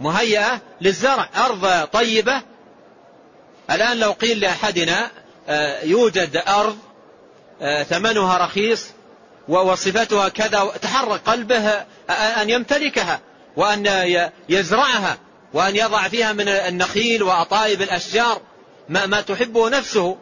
[0.00, 1.28] مهيئة للزرع.
[1.36, 2.42] أرض طيبة.
[3.70, 5.10] الآن لو قيل لأحدنا
[5.48, 6.78] آه، يوجد أرض
[7.62, 8.86] آه، ثمنها رخيص
[9.48, 13.20] وصفتها كذا تحرك قلبه أن يمتلكها
[13.56, 13.86] وأن
[14.48, 15.18] يزرعها
[15.54, 18.40] وأن يضع فيها من النخيل وأطايب الأشجار
[18.88, 20.16] ما, ما تحبه نفسه.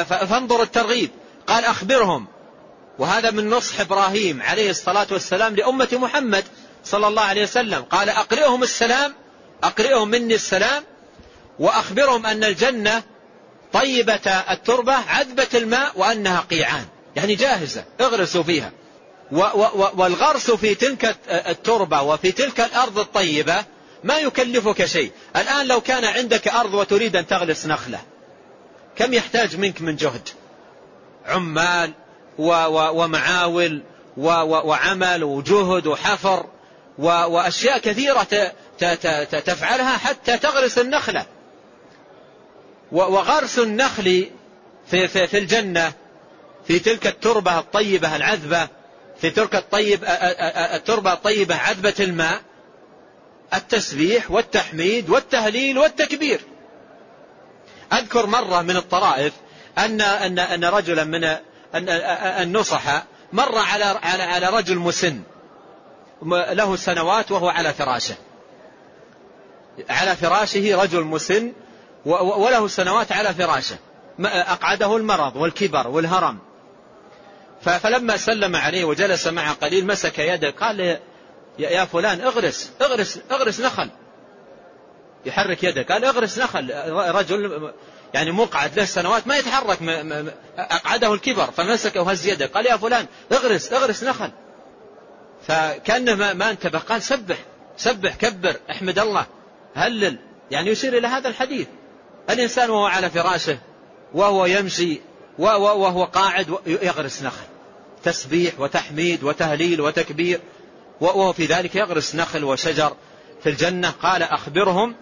[0.00, 1.10] فانظر الترغيب.
[1.46, 2.26] قال أخبرهم.
[2.98, 6.44] وهذا من نصح إبراهيم عليه الصلاة والسلام لأمة محمد
[6.84, 7.82] صلى الله عليه وسلم.
[7.82, 9.14] قال أقرئهم السلام
[9.62, 10.82] أقرئهم مني السلام
[11.58, 13.02] وأخبرهم أن الجنة
[13.72, 16.86] طيبة التربة عذبة الماء وأنها قيعان.
[17.16, 18.72] يعني جاهزة اغرسوا فيها.
[19.96, 23.64] والغرس في تلك التربة وفي تلك الأرض الطيبة
[24.04, 25.12] ما يكلفك شيء.
[25.36, 28.00] الآن لو كان عندك أرض وتريد أن تغرس نخلة
[28.96, 30.28] كم يحتاج منك من جهد؟
[31.26, 31.92] عمال
[32.38, 33.82] ومعاول
[34.16, 36.46] وعمل وجهد وحفر
[36.98, 38.52] وأشياء كثيرة
[39.30, 41.26] تفعلها حتى تغرس النخلة.
[42.92, 44.30] وغرس النخل
[44.86, 45.92] في, في, الجنة
[46.70, 48.68] في تلك التربة الطيبة العذبة
[49.20, 50.04] في تلك الطيب
[50.74, 52.40] التربة الطيبة عذبة الماء
[53.54, 56.40] التسبيح والتحميد والتهليل والتكبير.
[57.92, 59.32] أذكر مرة من الطرائف
[59.78, 61.36] أن أن أن رجلا من
[62.42, 65.22] النصحة مر على على على رجل مسن
[66.50, 68.14] له سنوات وهو على فراشه.
[69.88, 71.52] على فراشه رجل مسن
[72.06, 73.76] وله سنوات على فراشه.
[74.24, 76.49] أقعده المرض والكبر والهرم.
[77.62, 80.98] فلما سلم عليه وجلس معه قليل مسك يده قال
[81.58, 83.90] يا فلان اغرس اغرس اغرس نخل.
[85.26, 87.72] يحرك يده قال اغرس نخل رجل
[88.14, 89.78] يعني مقعد له سنوات ما يتحرك
[90.58, 94.30] أقعده الكبر فمسكه وهز يده قال يا فلان اغرس اغرس نخل.
[95.48, 97.36] فكأنه ما, ما انتبه قال سبح
[97.76, 99.26] سبح كبر احمد الله
[99.74, 100.18] هلل.
[100.50, 101.66] يعني يشير إلى هذا الحديث.
[102.30, 103.58] الإنسان وهو على فراشه
[104.14, 105.00] وهو يمشي
[105.38, 107.49] وهو قاعد يغرس نخل.
[108.04, 110.40] تسبيح وتحميد وتهليل وتكبير.
[111.00, 112.96] وهو في ذلك يغرس نخل وشجر
[113.42, 113.90] في الجنة.
[113.90, 114.94] قال أخبرهم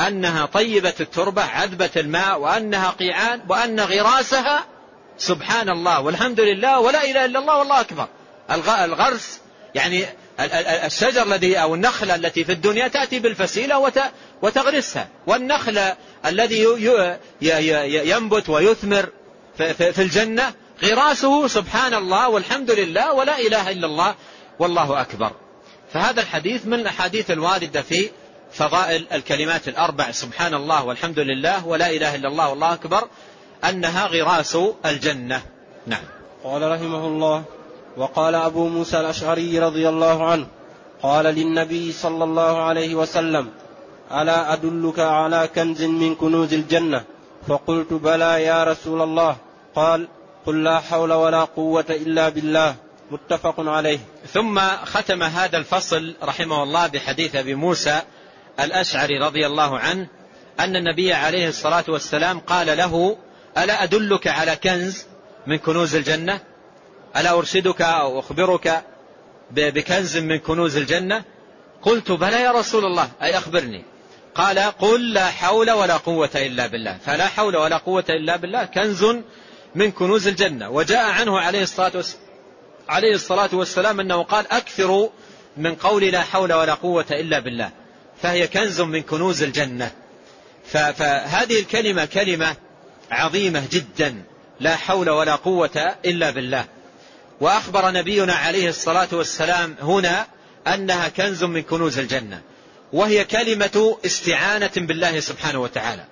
[0.00, 4.66] أنها طيبة التربة عذبة الماء وأنها قيعان وأن غراسها
[5.18, 8.08] سبحان الله والحمد لله ولا إله إلا الله والله أكبر.
[8.84, 9.40] الغرس
[9.74, 10.04] يعني
[10.86, 13.92] الشجر الذي أو النخلة التي في الدنيا تأتي بالفسيلة
[14.42, 15.08] وتغرسها.
[15.26, 15.80] والنخل
[16.26, 16.66] الذي
[18.10, 19.08] ينبت ويثمر
[19.56, 20.52] في الجنة
[20.82, 24.14] غراسه سبحان الله والحمد لله ولا إله إلا الله
[24.58, 25.30] والله أكبر.
[25.92, 28.10] فهذا الحديث من الأحاديث الواردة في
[28.52, 33.08] فضائل الكلمات الأربع سبحان الله والحمد لله ولا إله إلا الله والله أكبر
[33.64, 35.42] أنها غراس الجنة.
[35.86, 36.04] نعم.
[36.44, 37.44] قال رحمه الله
[37.96, 40.46] وقال أبو موسى الأشعري رضي الله عنه
[41.02, 43.50] قال للنبي صلى الله عليه وسلم
[44.12, 47.04] ألا أدلك على كنز من كنوز الجنة؟
[47.48, 49.36] فقلت بلى يا رسول الله.
[49.74, 50.08] قال
[50.46, 52.74] قل لا حول ولا قوة إلا بالله
[53.10, 53.98] متفق عليه.
[54.32, 58.02] ثم ختم هذا الفصل رحمه الله بحديث أبي موسى
[58.60, 60.06] الأشعري رضي الله عنه
[60.60, 63.16] أن النبي عليه الصلاة والسلام قال له
[63.58, 65.06] ألا أدلك على كنز
[65.46, 66.40] من كنوز الجنة؟
[67.16, 68.84] ألا أرشدك أو أخبرك
[69.50, 71.24] بكنز من كنوز الجنة؟
[71.82, 73.84] قلت بلى يا رسول الله أي أخبرني.
[74.34, 76.98] قال قل لا حول ولا قوة إلا بالله.
[77.06, 79.04] فلا حول ولا قوة إلا بالله كنز
[79.74, 80.70] من كنوز الجنة.
[80.70, 82.24] وجاء عنه عليه الصلاة والسلام
[82.88, 85.08] عليه الصلاة والسلام أنه قال أكثروا
[85.56, 87.70] من قول لا حول ولا قوة إلا بالله.
[88.22, 89.90] فهي كنز من كنوز الجنة.
[90.66, 92.56] فهذه الكلمة كلمة
[93.10, 94.22] عظيمة جدا.
[94.60, 96.64] لا حول ولا قوة إلا بالله.
[97.40, 100.26] وأخبر نبينا عليه الصلاة والسلام هنا
[100.66, 102.42] أنها كنز من كنوز الجنة.
[102.92, 106.04] وهي كلمة استعانة بالله سبحانه وتعالى.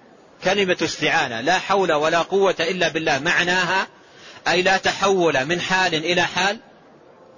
[0.44, 3.18] كلمة استعانة لا حول ولا قوة إلا بالله.
[3.18, 3.86] معناها
[4.48, 6.58] أي لا تحول من حال إلى حال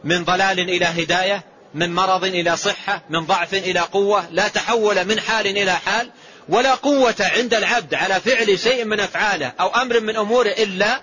[0.05, 1.45] من ضلال إلى هداية
[1.75, 4.25] من مرض إلى صحة من ضعف إلى قوة.
[4.31, 6.11] لا تحول من حال إلى حال
[6.49, 11.01] ولا قوة عند العبد على فعل شيء من أفعاله أو أمر من أموره إلا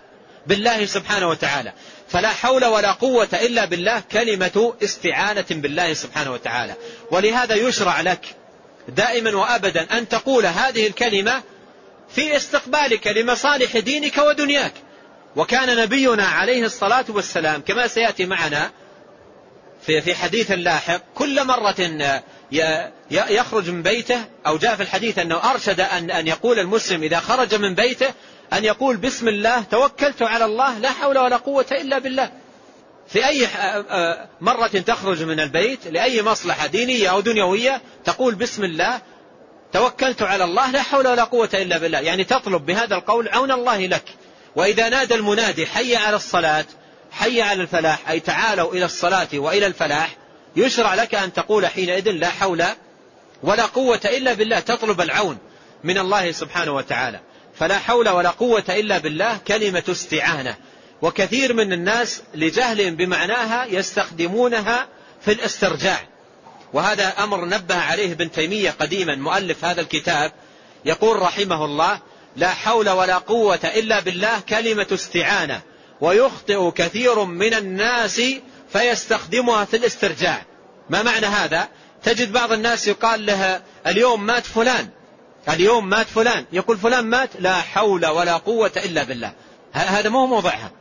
[0.47, 1.74] بالله سبحانه وتعالى.
[2.10, 6.76] فلا حول ولا قوة إلا بالله كلمة استعانة بالله سبحانه وتعالى.
[7.12, 8.26] ولهذا يشرع لك
[8.88, 11.41] دائما وأبدا أن تقول هذه الكلمة
[12.16, 14.74] في استقبالك لمصالح دينك ودنياك.
[15.36, 18.72] وكان نبينا عليه الصلاة والسلام كما سيأتي معنا
[19.86, 21.76] في في حديث لاحق كل مرة
[23.12, 27.55] يخرج من بيته أو جاء في الحديث أنه أرشد أن أن يقول المسلم إذا خرج
[27.55, 28.14] من بيته
[28.53, 32.32] أن يقول بسم الله توكلت على الله لا حول ولا قوة إلا بالله.
[33.07, 33.47] في أي
[34.41, 39.01] مرة تخرج من البيت لأي مصلحة دينية أو دنيوية تقول بسم الله
[39.74, 41.99] توكلت على الله لا حول ولا قوة إلا بالله.
[41.99, 44.03] يعني تطلب بهذا القول عون الله لك.
[44.55, 46.65] وإذا نادى المنادي حي على الصلاة
[47.11, 50.15] حي على الفلاح أي تعالوا إلى الصلاة وإلى الفلاح
[50.55, 52.63] يشرع لك أن تقول حينئذ لا حول
[53.43, 54.59] ولا قوة إلا بالله.
[54.59, 55.38] تطلب العون
[55.84, 57.19] من الله سبحانه وتعالى.
[57.59, 60.55] فلا حول ولا قوة إلا بالله كلمة استعانة.
[61.01, 64.88] وكثير من الناس لجهل بمعناها يستخدمونها
[65.22, 66.11] في الاسترجاع.
[66.74, 70.32] وهذا أمر نبه عليه ابن تيمية قديما مؤلف هذا الكتاب
[70.86, 71.99] يقول رحمه الله
[72.36, 75.61] لا حول ولا قوة إلا بالله كلمة استعانة
[76.01, 78.22] ويخطئ كثير من الناس
[78.74, 80.45] فيستخدمها في الاسترجاع.
[80.89, 81.67] ما معنى هذا؟
[82.03, 84.89] تجد بعض الناس يقال له اليوم مات فلان
[85.49, 86.45] اليوم مات فلان.
[86.51, 89.34] يقول فلان مات؟ لا حول ولا قوة إلا بالله.
[89.74, 90.72] هذا مو موضعها.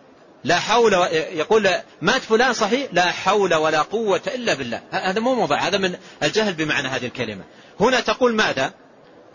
[0.45, 0.93] لا حول.
[1.12, 1.70] يقول
[2.03, 4.82] مات فلان صحيح لا حول ولا قوة إلا بالله.
[4.91, 7.45] هذا مو موضع هذا من الجهل بمعنى هذه الكلمة.
[7.80, 8.72] هنا تقول ماذا؟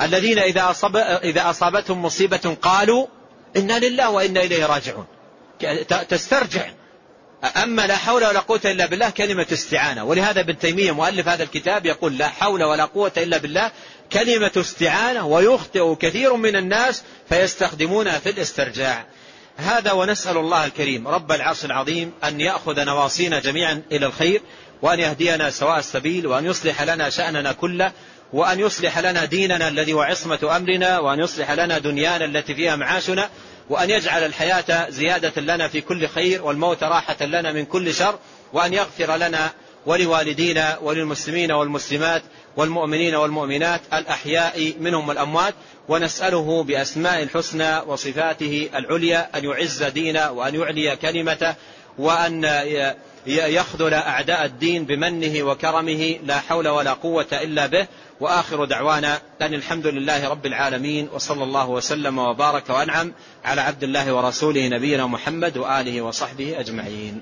[0.02, 0.96] الذين إذا, أصاب...
[1.24, 3.08] إذا أصابتهم مصيبة قالوا
[3.58, 5.06] إنا لله وإنا إليه راجعون.
[6.10, 6.66] تسترجع.
[7.64, 10.04] أما لا حول ولا قوة إلا بالله كلمة استعانة.
[10.04, 13.72] ولهذا ابن تيمية مؤلف هذا الكتاب يقول لا حول ولا قوة إلا بالله
[14.12, 19.06] كلمة استعانة ويخطئ كثير من الناس فيستخدمونها في الاسترجاع.
[19.58, 24.42] هذا ونسأل الله الكريم رب العرش العظيم أن يأخذ نواصينا جميعا إلى الخير
[24.82, 27.92] وأن يهدينا سواء السبيل وأن يصلح لنا شأننا كله
[28.34, 33.30] وأن يصلح لنا ديننا الذي وعصمة أمرنا وأن يصلح لنا دنيانا التي فيها معاشنا
[33.70, 38.20] وأن يجعل الحياة زيادة لنا في كل خير والموت راحة لنا من كل شر
[38.54, 39.52] وأن يغفر لنا
[39.86, 42.24] ولوالدينا وللمسلمين والمسلمات
[42.58, 45.54] والمؤمنين والمؤمنات الأحياء منهم والأموات
[45.88, 51.56] ونسأله بأسماء الحسنى وصفاته العليا أن يعز دينه وأن يعلي كلمته
[51.98, 52.44] وأن
[53.28, 57.88] يخذل أعداء الدين بمنه وكرمه لا حول ولا قوة إلا به.
[58.20, 63.14] وآخر دعوانا أن الحمد لله رب العالمين وصلى الله وسلم وبارك وأنعم
[63.46, 67.22] على عبد الله ورسوله نبينا محمد وآله وصحبه أجمعين.